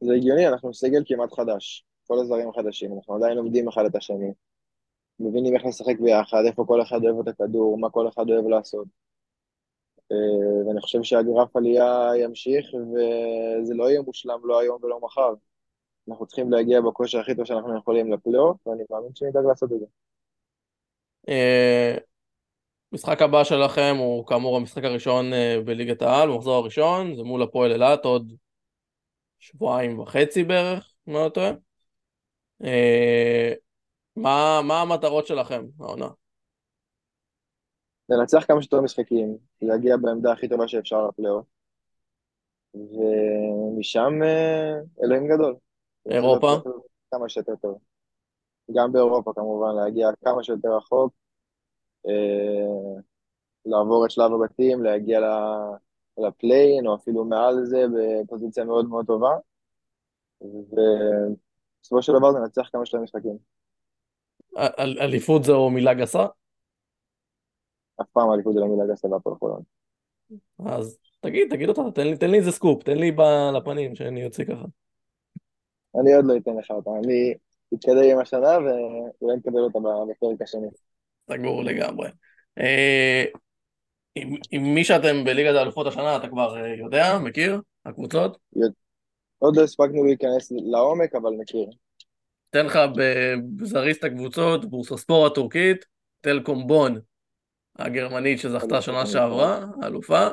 זה 0.00 0.14
הגיוני, 0.14 0.48
אנחנו 0.48 0.74
סגל 0.74 1.02
כמעט 1.06 1.32
חדש, 1.32 1.84
כל 2.06 2.18
הזרים 2.20 2.52
חדשים, 2.52 2.92
אנחנו 2.96 3.14
עדיין 3.14 3.36
לומדים 3.36 3.68
אחד 3.68 3.84
את 3.84 3.96
השני, 3.96 4.32
מבינים 5.20 5.54
איך 5.54 5.66
לשחק 5.66 6.00
ביחד, 6.00 6.42
איפה 6.46 6.64
כל 6.66 6.82
אחד 6.82 7.04
אוהב 7.04 7.18
את 7.20 7.28
הכדור, 7.28 7.78
מה 7.78 7.90
כל 7.90 8.08
אחד 8.08 8.30
אוהב 8.30 8.46
לעשות. 8.46 8.86
אה, 10.12 10.68
ואני 10.68 10.80
חושב 10.80 11.02
שהגרף 11.02 11.56
עלייה 11.56 12.10
ימשיך, 12.22 12.66
וזה 12.74 13.74
לא 13.74 13.90
יהיה 13.90 14.02
מושלם 14.02 14.38
לא 14.44 14.60
היום 14.60 14.78
ולא 14.82 15.00
מחר. 15.00 15.34
אנחנו 16.08 16.26
צריכים 16.26 16.52
להגיע 16.52 16.80
בכושר 16.80 17.18
הכי 17.20 17.34
טוב 17.34 17.44
שאנחנו 17.44 17.78
יכולים 17.78 18.12
לפלייאוף, 18.12 18.66
ואני 18.66 18.82
מאמין 18.90 19.10
שנדאג 19.14 19.44
לעשות 19.48 19.72
את 19.72 19.78
זה. 19.80 19.86
אה, 21.28 21.96
משחק 22.92 23.22
הבא 23.22 23.44
שלכם 23.44 23.96
הוא 23.98 24.26
כאמור 24.26 24.56
המשחק 24.56 24.84
הראשון 24.84 25.32
אה, 25.32 25.56
בליגת 25.64 26.02
העל, 26.02 26.28
במחזור 26.28 26.54
הראשון, 26.54 27.16
זה 27.16 27.22
מול 27.22 27.42
הפועל 27.42 27.72
אילת 27.72 28.04
עוד 28.04 28.32
שבועיים 29.38 29.98
וחצי 29.98 30.44
בערך, 30.44 30.92
אם 31.08 31.16
אני 31.16 31.24
לא 31.24 31.28
טועה. 31.28 31.50
מה, 34.22 34.60
מה 34.64 34.80
המטרות 34.80 35.26
שלכם 35.26 35.64
העונה? 35.80 36.08
לנצח 38.08 38.44
כמה 38.46 38.62
שיותר 38.62 38.80
משחקים, 38.80 39.38
להגיע 39.62 39.96
בעמדה 39.96 40.32
הכי 40.32 40.48
טובה 40.48 40.68
שאפשר 40.68 41.06
לפלייאוף, 41.08 41.46
ומשם 42.74 44.22
אה, 44.22 44.74
אלוהים 45.04 45.28
גדול. 45.28 45.56
אירופה? 46.10 46.52
כמה 47.10 47.28
שיותר 47.28 47.56
טוב. 47.56 47.78
גם 48.74 48.92
באירופה 48.92 49.32
כמובן, 49.34 49.74
להגיע 49.74 50.08
כמה 50.24 50.42
שיותר 50.42 50.76
רחוק, 50.76 51.12
אה, 52.08 53.00
לעבור 53.66 54.06
את 54.06 54.10
שלב 54.10 54.32
הבתים, 54.32 54.84
להגיע 54.84 55.20
לפליין, 56.18 56.86
או 56.86 56.94
אפילו 56.94 57.24
מעל 57.24 57.64
זה, 57.64 57.84
בפוזיציה 57.94 58.64
מאוד 58.64 58.88
מאוד 58.88 59.06
טובה, 59.06 59.36
ובסופו 60.40 62.02
של 62.02 62.12
דבר 62.18 62.32
זה 62.32 62.38
נצח 62.38 62.68
כמה 62.72 62.86
שיותר 62.86 63.02
משחקים. 63.02 63.57
אליפות 64.78 65.44
זו 65.44 65.70
מילה 65.70 65.94
גסה? 65.94 66.26
אף 68.00 68.06
פעם 68.12 68.30
הליכוד 68.30 68.54
זה 68.54 68.60
לא 68.60 68.66
מילה 68.66 68.92
גסה 68.92 69.08
בהפועל 69.08 69.36
חולון. 69.36 69.62
אז 70.66 70.98
תגיד, 71.20 71.50
תגיד 71.50 71.68
אותה, 71.68 71.82
תן 71.94 72.06
לי, 72.06 72.16
תן 72.16 72.30
לי 72.30 72.38
איזה 72.38 72.52
סקופ, 72.52 72.82
תן 72.82 72.98
לי 72.98 73.16
לפנים 73.54 73.94
שאני 73.94 74.24
אוציא 74.24 74.44
ככה. 74.44 74.64
אני 76.00 76.14
עוד 76.14 76.24
לא 76.24 76.36
אתן 76.36 76.56
לך 76.56 76.70
אותה, 76.70 76.90
אני 77.04 77.34
אתקדם 77.74 78.02
עם 78.12 78.18
השנה 78.18 78.58
ואולי 78.58 79.36
נקבל 79.36 79.60
אותה 79.60 79.78
בפרק 80.10 80.42
השני. 80.42 80.68
סגור 81.30 81.64
לגמרי. 81.64 82.08
אה, 82.58 83.24
עם, 84.14 84.34
עם 84.50 84.74
מי 84.74 84.84
שאתם 84.84 85.24
בליגת 85.24 85.54
האלופות 85.54 85.86
השנה 85.86 86.16
אתה 86.16 86.28
כבר 86.28 86.64
אה, 86.64 86.74
יודע, 86.74 87.18
מכיר? 87.18 87.60
הקבוצות? 87.84 88.38
עוד 89.38 89.56
לא 89.56 89.62
הספקנו 89.62 90.04
להיכנס 90.04 90.52
לעומק, 90.52 91.14
אבל 91.14 91.30
מכיר. 91.30 91.66
אתן 92.50 92.66
לך 92.66 92.78
בזריז 93.56 93.96
את 93.96 94.04
הקבוצות, 94.04 94.70
בורסוספור 94.70 95.26
הטורקית, 95.26 95.84
טלקום 96.20 96.66
בון 96.66 97.00
הגרמנית 97.76 98.38
שזכתה 98.38 98.82
שנה 98.82 99.06
שעברה, 99.06 99.64
אלופה, 99.84 100.28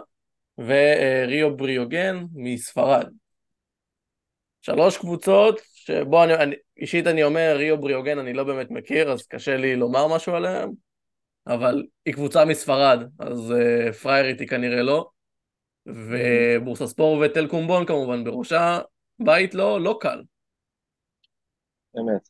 וריו 0.58 1.58
בריוגן 1.58 2.24
מספרד. 2.34 3.08
שלוש 4.62 4.98
קבוצות, 4.98 5.60
שבו 5.74 6.24
אני, 6.24 6.34
אני, 6.36 6.56
אישית 6.78 7.08
אני 7.08 7.24
אומר, 7.24 7.56
ריו 7.58 7.82
בריוגן 7.82 8.20
אני 8.20 8.34
לא 8.34 8.44
באמת 8.44 8.72
מכיר, 8.72 9.12
אז 9.12 9.28
קשה 9.28 9.58
לי 9.58 9.76
לומר 9.76 10.08
משהו 10.08 10.34
עליהם, 10.34 10.72
אבל 11.48 11.84
היא 12.06 12.14
קבוצה 12.14 12.46
מספרד, 12.46 13.04
אז 13.20 13.54
uh, 13.58 13.94
פריירית 13.94 14.40
היא 14.40 14.48
כנראה 14.48 14.82
לא, 14.82 15.10
ובורסה 15.86 16.88
ספור 16.88 17.18
ותל 17.18 17.48
קומבון 17.48 17.86
כמובן 17.86 18.24
בראשה, 18.24 18.80
בית 19.20 19.56
לא, 19.56 19.82
לא 19.82 19.98
קל. 20.02 20.22
אמת. 22.00 22.30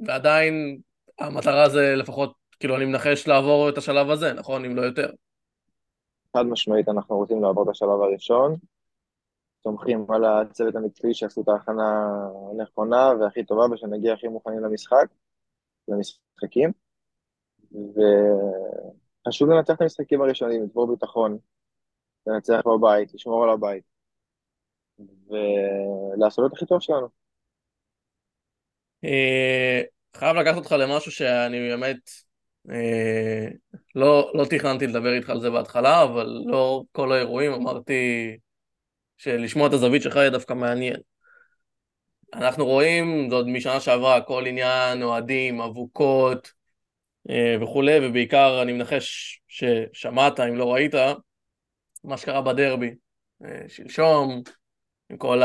ועדיין 0.00 0.80
המטרה 1.18 1.68
זה 1.68 1.94
לפחות 1.96 2.34
כאילו 2.60 2.76
אני 2.76 2.84
מנחש 2.84 3.28
לעבור 3.28 3.68
את 3.68 3.78
השלב 3.78 4.10
הזה, 4.10 4.32
נכון? 4.32 4.64
אם 4.64 4.76
לא 4.76 4.82
יותר. 4.82 5.10
חד 6.36 6.42
משמעית 6.42 6.88
אנחנו 6.88 7.16
רוצים 7.16 7.42
לעבור 7.42 7.64
את 7.64 7.68
השלב 7.68 8.00
הראשון. 8.02 8.56
סומכים 9.62 10.06
על 10.10 10.24
הצוות 10.24 10.76
המקצועי 10.76 11.14
שעשו 11.14 11.42
את 11.42 11.48
ההכנה 11.48 12.18
הנכונה 12.50 13.12
והכי 13.20 13.44
טובה 13.44 13.62
ושנגיע 13.72 14.12
הכי 14.12 14.28
מוכנים 14.28 14.60
למשחק, 14.60 15.06
למשחקים. 15.88 16.72
וחשוב 17.72 19.50
לנצח 19.50 19.74
את 19.74 19.80
המשחקים 19.80 20.22
הראשונים, 20.22 20.64
לצבור 20.64 20.94
ביטחון, 20.94 21.38
לנצח 22.26 22.60
בבית, 22.66 23.14
לשמור 23.14 23.44
על 23.44 23.50
הבית, 23.50 23.84
ולעשות 24.98 26.46
את 26.46 26.56
הכי 26.56 26.66
טוב 26.66 26.80
שלנו. 26.80 27.23
אה, 29.04 29.82
חייב 30.16 30.36
לקחת 30.36 30.56
אותך 30.56 30.72
למשהו 30.72 31.12
שאני 31.12 31.68
באמת 31.68 32.10
אה, 32.70 33.48
לא, 33.94 34.32
לא 34.34 34.44
תכננתי 34.44 34.86
לדבר 34.86 35.12
איתך 35.12 35.30
על 35.30 35.40
זה 35.40 35.50
בהתחלה, 35.50 36.02
אבל 36.02 36.42
לא 36.46 36.82
כל 36.92 37.12
האירועים 37.12 37.52
אמרתי 37.52 38.36
שלשמוע 39.16 39.68
את 39.68 39.72
הזווית 39.72 40.02
שלך 40.02 40.16
יהיה 40.16 40.30
דווקא 40.30 40.52
מעניין. 40.52 40.96
אנחנו 42.34 42.66
רואים, 42.66 43.26
זה 43.30 43.34
עוד 43.34 43.48
משנה 43.48 43.80
שעברה, 43.80 44.20
כל 44.20 44.46
עניין 44.46 45.02
אוהדים, 45.02 45.60
אבוקות 45.60 46.52
אה, 47.30 47.56
וכולי, 47.62 48.08
ובעיקר 48.08 48.62
אני 48.62 48.72
מנחש 48.72 49.40
ששמעת, 49.48 50.40
אם 50.40 50.56
לא 50.56 50.72
ראית, 50.72 50.94
מה 52.04 52.16
שקרה 52.16 52.42
בדרבי 52.42 52.90
שלשום, 53.68 54.42
עם 55.10 55.16
כל 55.16 55.42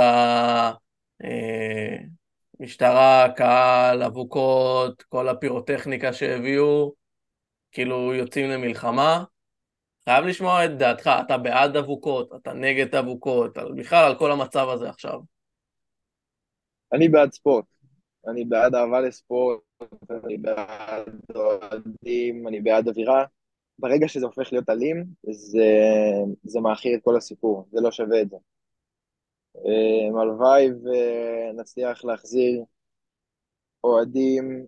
המשטרה, 2.60 3.28
קהל, 3.36 4.03
אבוקות, 4.03 5.03
כל 5.03 5.28
הפירוטכניקה 5.28 6.14
שהביאו, 6.14 6.93
כאילו 7.72 8.14
יוצאים 8.14 8.49
למלחמה. 8.49 9.24
חייב 10.10 10.26
לשמוע 10.26 10.66
את 10.66 10.78
דעתך, 10.78 11.10
אתה 11.26 11.38
בעד 11.38 11.78
אבוקות, 11.78 12.34
אתה 12.36 12.53
נגד 12.53 12.95
אבוקות, 12.95 13.57
בכלל 13.78 14.05
על 14.05 14.18
כל 14.20 14.32
המצב 14.32 14.70
הזה 14.70 14.89
עכשיו. 14.89 15.20
אני 16.93 17.10
בעד 17.10 17.32
ספורט. 17.32 17.66
אני 18.28 18.45
בעד 18.45 18.76
אהבה 18.76 19.01
לספורט, 19.01 19.60
אני 20.26 20.38
בעד 20.38 21.05
אוהדים, 21.36 22.47
אני 22.47 22.62
בעד 22.62 22.88
אווירה. 22.88 23.26
ברגע 23.80 24.07
שזה 24.07 24.26
הופך 24.26 24.51
להיות 24.51 24.70
אלים, 24.70 25.05
זה, 25.32 25.68
זה 26.43 26.60
מאכיל 26.60 26.95
את 26.95 27.03
כל 27.03 27.18
הסיפור, 27.18 27.68
זה 27.72 27.82
לא 27.82 27.91
שווה 27.91 28.22
את 28.22 28.30
זה. 28.30 28.38
אה, 29.58 30.22
הלוואי 30.22 30.70
ונצליח 30.72 32.06
להחזיר 32.06 32.64
אוהדים 33.84 34.66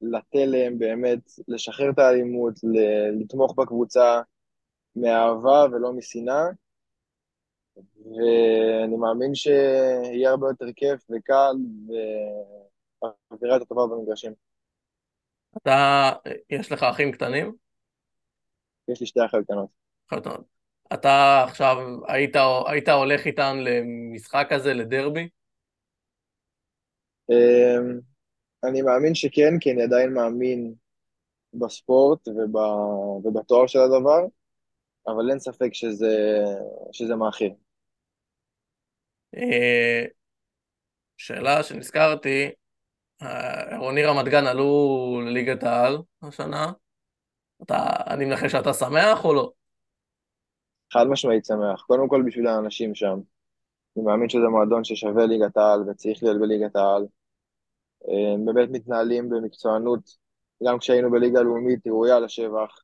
לתלם, 0.00 0.78
באמת, 0.78 1.18
לשחרר 1.48 1.90
את 1.90 1.98
האלימות, 1.98 2.54
לתמוך 3.20 3.54
בקבוצה 3.56 4.20
מאהבה 4.96 5.64
ולא 5.72 5.92
משנאה, 5.92 6.44
ואני 7.76 8.96
מאמין 8.96 9.34
שיהיה 9.34 10.30
הרבה 10.30 10.48
יותר 10.48 10.66
כיף 10.76 11.04
וקל 11.10 11.56
ואווירה 13.02 13.54
יותר 13.54 13.64
טובה 13.64 13.86
במגרשים. 13.86 14.32
אתה, 15.56 16.10
יש 16.50 16.72
לך 16.72 16.82
אחים 16.82 17.12
קטנים? 17.12 17.52
יש 18.88 19.00
לי 19.00 19.06
שתי 19.06 19.20
אחיות 19.24 19.44
קטנות. 19.44 19.68
קטנות. 20.06 20.55
אתה 20.94 21.44
עכשיו, 21.48 21.76
היית, 22.08 22.36
היית 22.66 22.88
הולך 22.88 23.26
איתן 23.26 23.58
למשחק 23.58 24.48
הזה, 24.50 24.74
לדרבי? 24.74 25.28
אמ, 27.30 28.00
אני 28.64 28.82
מאמין 28.82 29.14
שכן, 29.14 29.58
כי 29.60 29.72
אני 29.72 29.82
עדיין 29.82 30.14
מאמין 30.14 30.74
בספורט 31.54 32.28
ובתואר 33.24 33.66
של 33.66 33.78
הדבר, 33.78 34.20
אבל 35.06 35.30
אין 35.30 35.38
ספק 35.38 35.74
שזה, 35.74 36.44
שזה 36.92 37.16
מאכיל. 37.16 37.52
אה, 39.36 40.04
שאלה 41.16 41.62
שנזכרתי, 41.62 42.50
עירוני 43.70 44.04
רמת 44.04 44.24
גן 44.24 44.46
עלו 44.46 45.20
לליגת 45.26 45.62
העל 45.62 45.98
השנה, 46.22 46.72
אתה, 47.62 47.78
אני 48.06 48.24
מנחש 48.24 48.52
שאתה 48.52 48.72
שמח 48.72 49.24
או 49.24 49.34
לא? 49.34 49.52
חד 50.92 51.06
משמעית 51.06 51.44
שמח, 51.44 51.84
קודם 51.86 52.08
כל 52.08 52.22
בשביל 52.26 52.46
האנשים 52.46 52.94
שם. 52.94 53.18
אני 53.96 54.04
מאמין 54.04 54.28
שזה 54.28 54.48
מועדון 54.48 54.84
ששווה 54.84 55.26
ליגת 55.26 55.56
העל 55.56 55.90
וצריך 55.90 56.22
להיות 56.22 56.40
בליגת 56.40 56.76
העל. 56.76 57.06
הם 58.08 58.44
באמת 58.44 58.68
מתנהלים 58.72 59.28
במקצוענות, 59.28 60.00
גם 60.64 60.78
כשהיינו 60.78 61.10
בליגה 61.10 61.38
הלאומית, 61.38 61.86
ראויה 61.86 62.20
לשבח. 62.20 62.78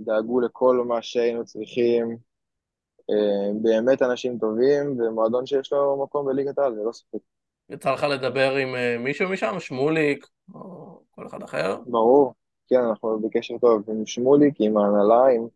דאגו 0.00 0.40
לכל 0.40 0.84
מה 0.88 1.02
שהיינו 1.02 1.44
צריכים. 1.44 2.16
באמת 3.62 4.02
אנשים 4.02 4.38
טובים, 4.38 5.00
ומועדון 5.00 5.46
שיש 5.46 5.72
לו 5.72 6.02
מקום 6.02 6.26
בליגת 6.26 6.58
העל, 6.58 6.74
זה 6.74 6.82
לא 6.84 6.92
ספק. 6.92 7.18
יצא 7.68 7.92
לך 7.92 8.02
לדבר 8.02 8.54
עם 8.54 8.74
אה, 8.74 8.96
מישהו 8.98 9.28
משם, 9.28 9.54
שמוליק, 9.58 10.26
או 10.54 11.00
כל 11.10 11.26
אחד 11.26 11.42
אחר? 11.42 11.76
ברור, 11.86 12.34
כן, 12.68 12.80
אנחנו 12.88 13.20
בקשר 13.20 13.54
טוב 13.60 13.90
עם 13.90 14.06
שמוליק, 14.06 14.54
עם 14.60 14.76
ההנהלה, 14.76 15.26
עם, 15.36 15.46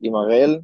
עם 0.00 0.14
הראל. 0.14 0.60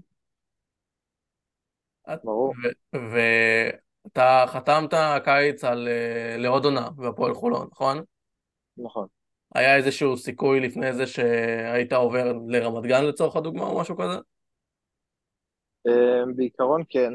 ברור. 2.24 2.54
ואתה 2.92 4.44
חתמת 4.46 4.94
קיץ 5.24 5.64
על, 5.64 5.88
אה, 5.88 6.36
לעוד 6.38 6.64
עונה 6.64 6.88
בהפועל 6.96 7.34
חולון, 7.34 7.68
נכון? 7.72 8.02
נכון. 8.76 9.06
היה 9.54 9.76
איזשהו 9.76 10.16
סיכוי 10.16 10.60
לפני 10.60 10.92
זה 10.92 11.06
שהיית 11.06 11.92
עובר 11.92 12.32
לרמת 12.48 12.84
גן 12.84 13.04
לצורך 13.04 13.36
הדוגמה 13.36 13.64
או 13.64 13.80
משהו 13.80 13.96
כזה? 13.96 14.18
אה, 15.86 16.22
בעיקרון 16.36 16.82
כן, 16.88 17.12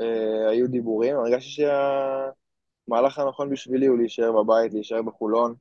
אה, 0.00 0.50
היו 0.50 0.68
דיבורים, 0.68 1.16
הרגשתי 1.16 1.50
שהמהלך 1.50 3.18
הנכון 3.18 3.50
בשבילי 3.50 3.86
הוא 3.86 3.98
להישאר 3.98 4.32
בבית, 4.32 4.72
להישאר 4.72 5.02
בחולון. 5.02 5.54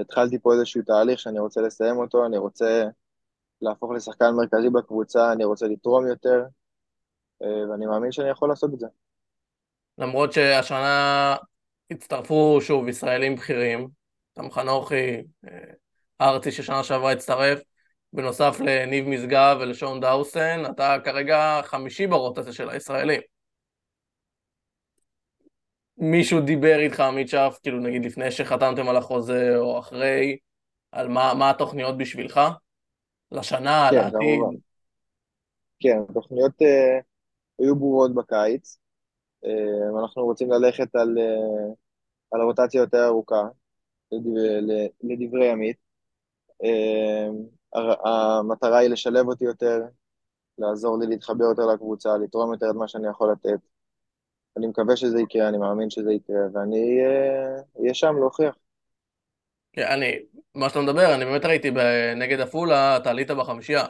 התחלתי 0.00 0.38
פה 0.38 0.52
איזשהו 0.52 0.82
תהליך 0.82 1.18
שאני 1.18 1.38
רוצה 1.38 1.60
לסיים 1.60 1.96
אותו, 1.96 2.26
אני 2.26 2.38
רוצה 2.38 2.84
להפוך 3.62 3.92
לשחקן 3.92 4.30
מרכזי 4.36 4.70
בקבוצה, 4.70 5.32
אני 5.32 5.44
רוצה 5.44 5.66
לתרום 5.66 6.06
יותר, 6.06 6.38
אה, 6.38 6.46
ואני 7.70 7.86
מאמין 7.86 8.12
שאני 8.12 8.30
יכול 8.30 8.48
לעשות 8.48 8.74
את 8.74 8.78
זה. 8.78 8.86
למרות 9.98 10.32
שהשנה 10.32 11.36
הצטרפו 11.90 12.58
שוב 12.60 12.88
ישראלים 12.88 13.34
בכירים, 13.34 13.88
גם 14.38 14.50
חנוכי, 14.50 15.22
אה, 15.48 15.72
ארצי 16.20 16.52
ששנה 16.52 16.84
שעברה 16.84 17.12
הצטרף, 17.12 17.60
בנוסף 18.12 18.60
לניב 18.60 19.08
משגב 19.08 19.56
ולשון 19.60 20.00
דאוסן, 20.00 20.62
אתה 20.70 20.96
כרגע 21.04 21.60
חמישי 21.62 22.06
ברוטציה 22.06 22.52
של 22.52 22.70
הישראלים. 22.70 23.20
מישהו 25.98 26.40
דיבר 26.40 26.78
איתך, 26.78 27.00
עמית 27.00 27.28
שף, 27.28 27.58
כאילו 27.62 27.78
נגיד 27.80 28.04
לפני 28.04 28.30
שחתמתם 28.30 28.88
על 28.88 28.96
החוזה 28.96 29.56
או 29.56 29.78
אחרי, 29.78 30.36
על 30.92 31.08
מה, 31.08 31.34
מה 31.34 31.50
התוכניות 31.50 31.98
בשבילך? 31.98 32.40
לשנה, 33.32 33.88
כן, 33.90 33.96
לעתיד? 33.96 34.40
כן, 35.80 35.98
התוכניות 36.10 36.52
uh, 36.52 37.02
היו 37.58 37.76
ברורות 37.76 38.14
בקיץ. 38.14 38.78
Uh, 39.44 40.00
אנחנו 40.02 40.24
רוצים 40.24 40.50
ללכת 40.50 40.94
על, 40.96 41.18
uh, 41.18 41.74
על 42.30 42.42
רוטציה 42.42 42.78
יותר 42.78 43.06
ארוכה, 43.06 43.42
לדברי, 44.12 44.88
לדברי 45.02 45.50
עמית. 45.50 45.76
Uh, 46.62 47.76
המטרה 48.04 48.78
היא 48.78 48.90
לשלב 48.90 49.28
אותי 49.28 49.44
יותר, 49.44 49.82
לעזור 50.58 50.98
לי 50.98 51.06
להתחבר 51.06 51.44
יותר 51.44 51.66
לקבוצה, 51.66 52.16
לתרום 52.24 52.52
יותר 52.52 52.70
את 52.70 52.74
מה 52.74 52.88
שאני 52.88 53.08
יכול 53.08 53.32
לתת. 53.32 53.58
אני 54.56 54.66
מקווה 54.66 54.96
שזה 54.96 55.20
יקרה, 55.20 55.48
אני 55.48 55.58
מאמין 55.58 55.90
שזה 55.90 56.12
יקרה, 56.12 56.42
ואני 56.52 57.00
אהיה 57.80 57.94
שם 57.94 58.16
להוכיח. 58.16 58.56
כן, 59.72 59.86
אני, 59.92 60.12
מה 60.54 60.68
שאתה 60.68 60.80
מדבר, 60.80 61.14
אני 61.14 61.24
באמת 61.24 61.44
ראיתי 61.44 61.70
נגד 62.16 62.40
עפולה, 62.40 62.96
אתה 62.96 63.10
עלית 63.10 63.30
בחמישייה. 63.30 63.84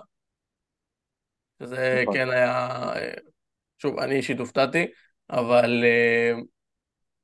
שזה 1.63 2.01
נכון. 2.03 2.15
כן 2.15 2.29
היה, 2.31 2.69
שוב, 3.85 3.99
אני 3.99 4.15
אישית 4.15 4.39
הופתעתי, 4.39 4.87
אבל 5.31 5.85
uh, 5.85 6.45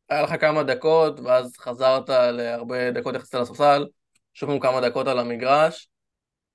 היה 0.09 0.23
לך 0.23 0.41
כמה 0.41 0.63
דקות, 0.63 1.21
ואז 1.21 1.57
חזרת 1.57 2.09
להרבה 2.09 2.91
דקות 2.91 3.15
יחסית 3.15 3.35
על 3.35 3.43
הספסל, 3.43 3.87
שוב 4.35 4.63
כמה 4.63 4.89
דקות 4.89 5.07
על 5.07 5.19
המגרש, 5.19 5.89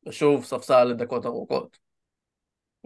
ושוב 0.07 0.43
ספסל 0.43 0.83
לדקות 0.83 1.25
ארוכות. 1.25 1.77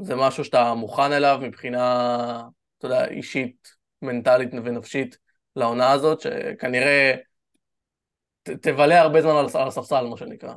זה 0.01 0.15
משהו 0.15 0.43
שאתה 0.43 0.73
מוכן 0.73 1.11
אליו 1.11 1.39
מבחינה, 1.41 2.41
אתה 2.77 2.85
יודע, 2.85 3.07
אישית, 3.07 3.75
מנטלית 4.01 4.49
ונפשית 4.53 5.17
לעונה 5.55 5.91
הזאת, 5.91 6.21
שכנראה 6.21 7.15
ת, 8.43 8.49
תבלה 8.49 9.01
הרבה 9.01 9.21
זמן 9.21 9.31
על 9.31 9.67
הספסל, 9.67 10.05
מה 10.05 10.17
שנקרא. 10.17 10.53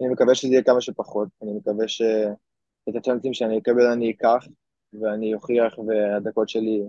אני 0.00 0.08
מקווה 0.12 0.34
שזה 0.34 0.52
יהיה 0.52 0.62
כמה 0.62 0.80
שפחות, 0.80 1.28
אני 1.42 1.52
מקווה 1.52 1.88
שאת 1.88 2.96
הצ'אנסים 2.96 3.34
שאני 3.34 3.58
אקבל 3.58 3.86
אני 3.92 4.10
אקח, 4.10 4.46
ואני 5.00 5.34
אוכיח 5.34 5.78
והדקות 5.78 6.48
שלי 6.48 6.82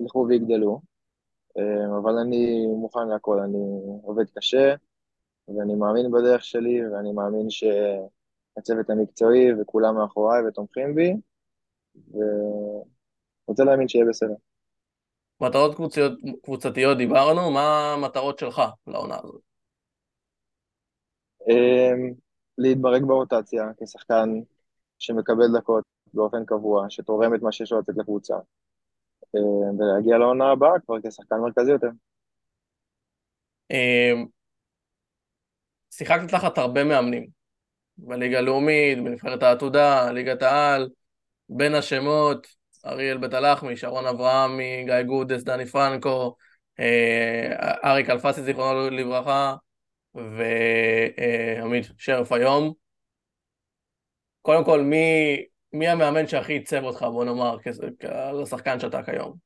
ילכו 0.00 0.26
ויגדלו. 0.28 0.80
אמ, 1.58 1.92
אבל 2.02 2.18
אני 2.18 2.66
מוכן 2.66 3.08
להכל, 3.08 3.38
אני 3.38 3.58
עובד 4.02 4.24
קשה, 4.30 4.74
ואני 5.48 5.74
מאמין 5.74 6.10
בדרך 6.10 6.44
שלי, 6.44 6.86
ואני 6.86 7.12
מאמין 7.12 7.46
שהצוות 7.50 8.90
המקצועי 8.90 9.52
וכולם 9.60 9.96
מאחוריי 9.96 10.46
ותומכים 10.48 10.94
בי, 10.94 11.14
ורוצה 13.46 13.64
להאמין 13.64 13.88
שיהיה 13.88 14.04
בסדר. 14.08 14.34
מטרות 15.40 15.74
קבוצתיות, 15.74 16.12
קבוצתיות 16.42 16.98
דיברנו, 16.98 17.50
מה 17.50 17.92
המטרות 17.94 18.38
שלך 18.38 18.62
לעונה 18.86 19.16
הזאת? 19.22 19.40
אמ, 21.48 22.12
להתברג 22.58 23.02
ברוטציה 23.04 23.64
כשחקן 23.80 24.28
שמקבל 24.98 25.58
דקות 25.58 25.84
באופן 26.14 26.44
קבוע, 26.44 26.86
שתורם 26.90 27.34
את 27.34 27.42
מה 27.42 27.52
שיש 27.52 27.72
לו 27.72 27.78
לתת 27.78 27.96
לקבוצה, 27.96 28.34
אמ, 29.36 29.80
ולהגיע 29.80 30.18
לעונה 30.18 30.50
הבאה 30.50 30.80
כבר 30.80 30.96
כשחקן 31.00 31.36
מרכזי 31.36 31.70
יותר. 31.70 31.90
אמ, 33.70 34.26
שיחקת 35.90 36.28
תחת 36.30 36.58
הרבה 36.58 36.84
מאמנים, 36.84 37.26
בליגה 37.98 38.38
הלאומית, 38.38 38.98
בנבחרת 38.98 39.42
העתודה, 39.42 40.12
ליגת 40.12 40.42
העל, 40.42 40.88
בין 41.48 41.74
השמות, 41.74 42.46
אריאל 42.86 43.18
בית 43.18 43.34
הלחמי, 43.34 43.76
שרון 43.76 44.06
אברהמי, 44.06 44.84
גיא 44.84 45.02
גודס, 45.02 45.42
דני 45.42 45.66
פרנקו, 45.66 46.36
אה, 46.80 47.74
אריק 47.84 48.10
אלפסי 48.10 48.42
זיכרונו 48.42 48.90
לברכה, 48.90 49.56
ועמית 50.14 51.84
שרף 51.98 52.32
היום. 52.32 52.72
קודם 54.42 54.64
כל, 54.64 54.80
מי, 54.80 55.44
מי 55.72 55.88
המאמן 55.88 56.26
שהכי 56.26 56.52
עיצב 56.52 56.82
אותך, 56.84 57.02
בוא 57.02 57.24
נאמר, 57.24 57.56
לשחקן 58.42 58.80
שאתה 58.80 59.02
כיום? 59.02 59.36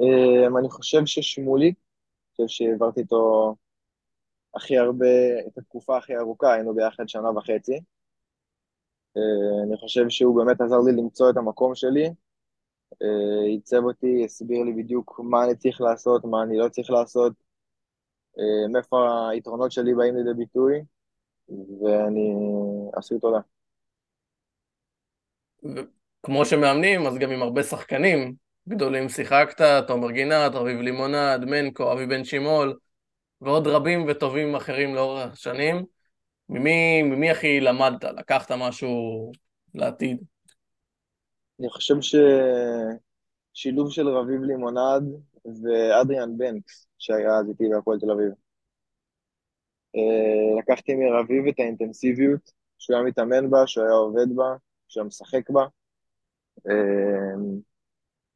אמ, 0.00 0.56
אני 0.58 0.70
חושב 0.70 1.06
ששמולי, 1.06 1.66
אני 1.66 1.74
חושב 2.46 2.48
שהעברתי 2.48 3.00
איתו 3.00 3.54
הכי 4.54 4.78
הרבה, 4.78 5.06
את 5.46 5.58
התקופה 5.58 5.96
הכי 5.98 6.16
ארוכה, 6.16 6.54
היינו 6.54 6.74
ביחד 6.74 7.08
שנה 7.08 7.30
וחצי. 7.30 7.80
אמ, 9.16 9.68
אני 9.68 9.76
חושב 9.76 10.08
שהוא 10.08 10.36
באמת 10.36 10.60
עזר 10.60 10.78
לי 10.86 10.92
למצוא 10.92 11.30
את 11.30 11.36
המקום 11.36 11.74
שלי, 11.74 12.06
אמ, 12.06 13.44
עיצב 13.46 13.84
אותי, 13.84 14.24
הסביר 14.24 14.62
לי 14.62 14.72
בדיוק 14.82 15.20
מה 15.24 15.44
אני 15.44 15.56
צריך 15.56 15.80
לעשות, 15.80 16.24
מה 16.24 16.42
אני 16.42 16.58
לא 16.58 16.68
צריך 16.68 16.90
לעשות, 16.90 17.32
מאיפה 18.72 19.28
היתרונות 19.30 19.72
שלי 19.72 19.94
באים 19.94 20.16
לידי 20.16 20.34
ביטוי, 20.34 20.84
ואני 21.48 22.34
אסיר 22.98 23.18
תודה. 23.18 23.51
כמו 26.22 26.44
שמאמנים, 26.44 27.06
אז 27.06 27.18
גם 27.18 27.30
עם 27.30 27.42
הרבה 27.42 27.62
שחקנים 27.62 28.34
גדולים 28.68 29.08
שיחקת, 29.08 29.86
תומר 29.86 30.10
גינת, 30.10 30.54
רביב 30.54 30.80
לימונד, 30.80 31.44
מנקו, 31.44 31.92
אבי 31.92 32.06
בן 32.06 32.24
שימול, 32.24 32.78
ועוד 33.40 33.66
רבים 33.66 34.06
וטובים 34.08 34.54
אחרים 34.54 34.94
לאורך 34.94 35.32
השנים. 35.32 35.84
ממי, 36.48 37.02
ממי 37.02 37.30
הכי 37.30 37.60
למדת? 37.60 38.04
לקחת 38.04 38.52
משהו 38.52 39.32
לעתיד? 39.74 40.22
אני 41.60 41.68
חושב 41.70 41.94
ששילוב 43.54 43.90
של 43.90 44.08
רביב 44.08 44.42
לימונד 44.42 45.02
ואדריאן 45.44 46.38
בנקס, 46.38 46.86
שהיה 46.98 47.38
אז 47.38 47.48
איתי 47.48 47.64
בהפועל 47.74 47.98
תל 47.98 48.10
אביב. 48.10 48.32
אה, 49.96 50.58
לקחתי 50.58 50.94
מרביב 50.94 51.46
את 51.46 51.54
האינטנסיביות 51.58 52.52
שהוא 52.78 52.96
היה 52.96 53.06
מתאמן 53.06 53.50
בה, 53.50 53.66
שהוא 53.66 53.84
היה 53.84 53.94
עובד 53.94 54.36
בה, 54.36 54.54
שהוא 54.92 55.06
משחק 55.06 55.50
בה. 55.50 55.62
אה, 56.68 57.34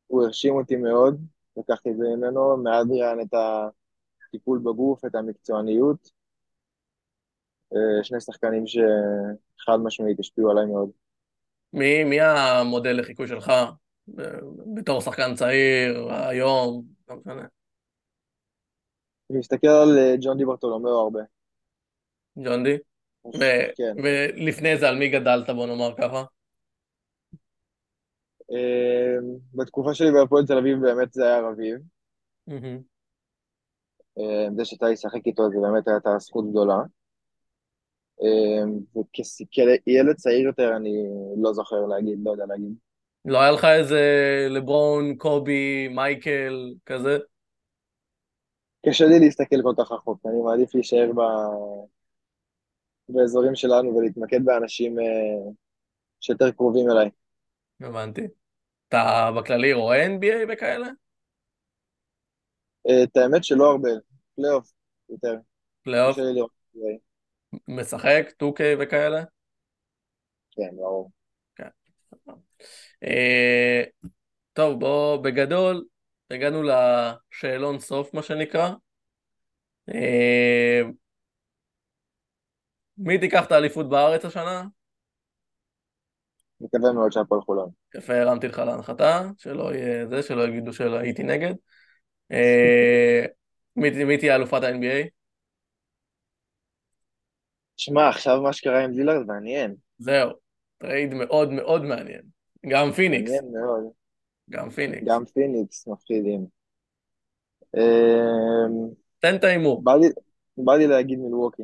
הוא 0.07 0.25
הרשים 0.25 0.55
אותי 0.55 0.77
מאוד, 0.77 1.21
לקחתי 1.57 1.91
את 1.91 1.97
זה 1.97 2.05
ממנו, 2.17 2.57
מאדריאן 2.57 3.21
את 3.21 3.35
הטיפול 4.29 4.59
בגוף, 4.59 5.05
את 5.05 5.15
המקצועניות. 5.15 6.11
אה, 7.73 8.05
שני 8.05 8.21
שחקנים 8.21 8.65
שחד 8.67 9.77
משמעית 9.85 10.21
השפיעו 10.21 10.51
עליי 10.51 10.67
מאוד. 10.67 10.91
מי, 11.73 12.05
מי 12.05 12.21
המודל 12.21 13.01
לחיקוי 13.01 13.29
שלך 13.29 13.53
בתור 14.75 15.01
שחקן 15.01 15.35
צעיר, 15.35 16.13
היום, 16.13 16.85
לא 17.09 17.17
משנה? 17.17 17.47
אני 19.31 19.39
מסתכל 19.39 19.67
על 19.67 19.99
אה, 19.99 20.15
ג'ון 20.21 20.39
די 20.39 20.45
ברטולומיאו 20.45 21.01
הרבה. 21.01 21.21
ג'ון 22.45 22.65
די? 22.65 22.77
ו- 23.27 23.69
כן. 23.77 23.95
ולפני 24.03 24.77
זה 24.77 24.89
על 24.89 24.99
מי 24.99 25.09
גדלת, 25.09 25.51
בוא 25.51 25.67
נאמר 25.67 25.95
ככה? 25.99 26.25
אה, 28.53 29.17
בתקופה 29.55 29.95
שלי 29.95 30.13
בהפועל 30.13 30.47
תל 30.47 30.59
אביב 30.59 30.79
באמת 30.81 31.13
זה 31.13 31.25
היה 31.25 31.41
רביב. 31.41 31.77
אה, 34.19 34.49
זה 34.57 34.65
שאתה 34.65 34.91
ישחק 34.91 35.27
איתו 35.27 35.51
זה 35.51 35.57
באמת 35.63 35.89
הייתה 35.89 36.19
זכות 36.19 36.51
גדולה. 36.51 36.79
וכילד 38.97 40.17
צעיר 40.17 40.47
יותר 40.47 40.77
אני 40.77 40.95
לא 41.37 41.53
זוכר 41.53 41.87
להגיד, 41.87 42.19
לא 42.25 42.31
יודע 42.31 42.47
להגיד. 42.47 42.75
לא 43.25 43.39
היה 43.39 43.51
לך 43.51 43.65
איזה 43.65 44.01
לברון, 44.51 45.17
קובי, 45.17 45.89
מייקל, 45.89 46.75
כזה? 46.87 47.19
קשה 48.87 49.05
לי 49.07 49.19
להסתכל 49.21 49.63
כל 49.63 49.75
כך 49.79 49.93
רחוק, 49.93 50.21
אני 50.27 50.43
מעדיף 50.43 50.75
להישאר 50.75 51.11
ב... 51.13 51.21
באזורים 53.09 53.55
שלנו 53.55 53.97
ולהתמקד 53.97 54.45
באנשים 54.45 54.99
אה, 54.99 55.53
שיותר 56.21 56.51
קרובים 56.51 56.91
אליי. 56.91 57.11
הבנתי. 57.81 58.27
אתה 58.89 59.31
בכללי 59.39 59.73
רואה 59.73 60.07
NBA 60.07 60.53
וכאלה? 60.53 60.87
אה, 62.89 63.03
את 63.03 63.17
האמת 63.17 63.45
שלא 63.45 63.71
הרבה, 63.71 63.89
פלייאוף 64.37 64.73
יותר. 65.09 65.35
פלייאוף? 65.83 66.13
קשה 66.17 66.23
לי 66.23 66.35
לראות. 66.35 66.51
משחק, 67.69 68.27
2K 68.43 68.61
וכאלה? 68.81 69.23
כן, 70.51 70.77
ברור. 70.77 71.11
כן. 71.57 71.69
אה, 73.05 73.83
טוב, 74.53 74.81
בוא, 74.81 75.17
בגדול, 75.17 75.85
הגענו 76.31 76.63
לשאלון 76.63 77.79
סוף, 77.79 78.15
מה 78.15 78.23
שנקרא. 78.23 78.71
אה, 79.95 80.83
מי 82.99 83.19
תיקח 83.19 83.47
את 83.47 83.53
האליפות 83.53 83.89
בארץ 83.89 84.25
השנה? 84.25 84.65
מקווה 86.61 86.93
מאוד 86.93 87.13
שהפועל 87.13 87.41
חולון. 87.41 87.71
יפה, 87.97 88.15
הרמתי 88.21 88.49
לך 88.49 88.59
להנחתה, 88.59 89.23
שלא 89.39 89.75
יהיה 89.75 90.07
זה, 90.07 90.23
שלא 90.23 90.49
יגידו 90.49 90.73
שהייתי 90.73 91.23
נגד. 91.23 91.55
אה, 92.33 93.25
מי 93.77 94.19
תהיה 94.19 94.37
אלופת 94.37 94.63
ה-NBA? 94.63 95.09
שמע, 97.77 98.09
עכשיו 98.09 98.43
מה 98.43 98.53
שקרה 98.53 98.85
עם 98.85 98.91
לילארד 98.91 99.27
מעניין. 99.27 99.75
זהו, 99.99 100.31
trade 100.79 101.15
מאוד 101.15 101.51
מאוד 101.51 101.83
מעניין. 101.83 102.23
גם 102.69 102.93
פיניקס. 102.93 103.31
מעניין 103.31 103.53
מאוד. 103.53 103.85
גם 104.51 104.71
פיניקס. 104.71 105.05
גם 105.07 105.25
פיניקס 105.25 105.87
מפחידים. 105.89 106.47
אמ, 107.77 108.89
תן 109.19 109.35
את 109.35 109.45
ההימור. 109.45 109.85
בא 109.85 110.75
לי- 110.77 110.87
להגיד 110.87 111.19
מלווקי. 111.19 111.63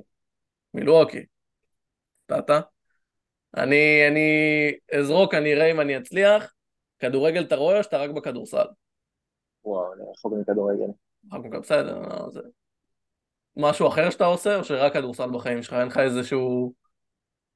מילווקי. 0.74 1.24
נתת? 2.30 2.64
אני, 3.56 4.08
אני 4.08 4.30
אזרוק, 4.98 5.34
אני 5.34 5.54
אראה 5.54 5.70
אם 5.70 5.80
אני 5.80 5.98
אצליח. 5.98 6.54
כדורגל 6.98 7.44
אתה 7.44 7.56
רואה 7.56 7.78
או 7.78 7.82
שאתה 7.82 7.98
רק 7.98 8.10
בכדורסל? 8.10 8.66
וואו, 9.64 9.92
אני 9.94 10.02
רחוק 10.10 10.32
מכדורגל. 10.40 10.86
מכדורסל, 11.24 11.82
בסדר, 11.82 12.00
לא, 12.00 12.30
זה... 12.30 12.40
משהו 13.56 13.88
אחר 13.88 14.10
שאתה 14.10 14.24
עושה, 14.24 14.56
או 14.56 14.64
שרק 14.64 14.92
כדורסל 14.92 15.30
בחיים 15.30 15.62
שלך? 15.62 15.72
אין 15.72 15.86
לך 15.86 15.98
איזשהו 15.98 16.72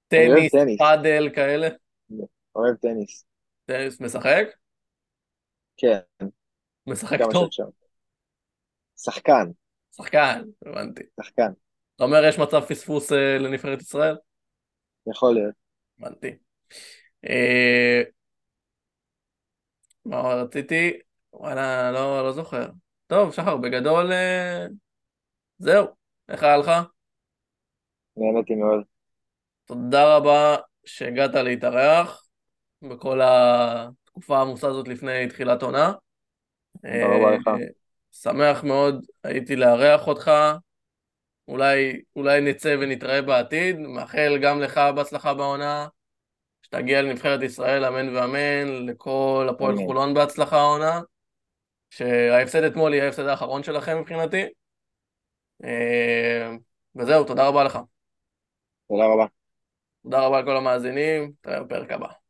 טניס. 0.08 0.52
פאדל 0.78 1.30
כאלה? 1.34 1.68
אוהב 2.56 2.76
טניס. 2.76 3.26
טניס 3.64 4.00
משחק? 4.00 4.44
כן, 5.76 6.26
משחק 6.86 7.18
טוב. 7.32 7.48
שחקן, 8.96 9.50
שחקן, 9.96 10.42
הבנתי. 10.66 11.02
שחקן. 11.20 11.52
אתה 11.96 12.04
אומר 12.04 12.24
יש 12.24 12.38
מצב 12.38 12.60
פספוס 12.60 13.12
אה, 13.12 13.38
לנבחרת 13.38 13.80
ישראל? 13.80 14.16
יכול 15.06 15.34
להיות. 15.34 15.65
הבנתי. 15.98 16.36
אה, 17.28 18.02
מה 20.04 20.20
רציתי? 20.20 20.92
וואלה, 21.32 21.92
לא, 21.92 22.22
לא 22.22 22.32
זוכר. 22.32 22.66
טוב, 23.06 23.32
שחר, 23.32 23.56
בגדול, 23.56 24.12
אה, 24.12 24.66
זהו. 25.58 25.86
איך 26.28 26.42
היה 26.42 26.56
לך? 26.56 26.70
נהניתי 28.16 28.54
מאוד. 28.54 28.82
תודה 29.64 30.16
רבה 30.16 30.56
שהגעת 30.84 31.34
להתארח 31.34 32.26
בכל 32.82 33.20
התקופה 33.22 34.38
העמוסה 34.38 34.68
הזאת 34.68 34.88
לפני 34.88 35.28
תחילת 35.28 35.62
עונה. 35.62 35.92
תודה 36.72 37.06
רבה 37.06 37.36
לך. 37.36 37.48
אה, 37.48 37.66
שמח 38.12 38.64
מאוד 38.64 39.06
הייתי 39.24 39.56
לארח 39.56 40.06
אותך. 40.06 40.30
אולי, 41.48 42.00
אולי 42.16 42.40
נצא 42.40 42.76
ונתראה 42.80 43.22
בעתיד. 43.22 43.78
מאחל 43.78 44.38
גם 44.42 44.60
לך 44.60 44.80
בהצלחה 44.96 45.34
בעונה. 45.34 45.88
שתגיע 46.62 47.02
לנבחרת 47.02 47.42
ישראל, 47.42 47.84
אמן 47.84 48.16
ואמן, 48.16 48.86
לכל 48.86 49.46
הפועל 49.50 49.74
אמן. 49.74 49.86
חולון 49.86 50.14
בהצלחה 50.14 50.56
העונה. 50.58 51.00
שההפסד 51.90 52.62
אתמול 52.62 52.94
יהיה 52.94 53.04
ההפסד 53.04 53.26
האחרון 53.26 53.62
שלכם 53.62 53.98
מבחינתי. 54.00 54.44
אה, 55.64 56.50
וזהו, 56.96 57.24
תודה 57.24 57.48
רבה 57.48 57.64
לך. 57.64 57.78
תודה 58.88 59.04
רבה. 59.04 59.26
תודה 60.02 60.26
רבה 60.26 60.40
לכל 60.40 60.56
המאזינים, 60.56 61.32
נתראה 61.40 61.62
בפרק 61.62 61.90
הבא. 61.92 62.25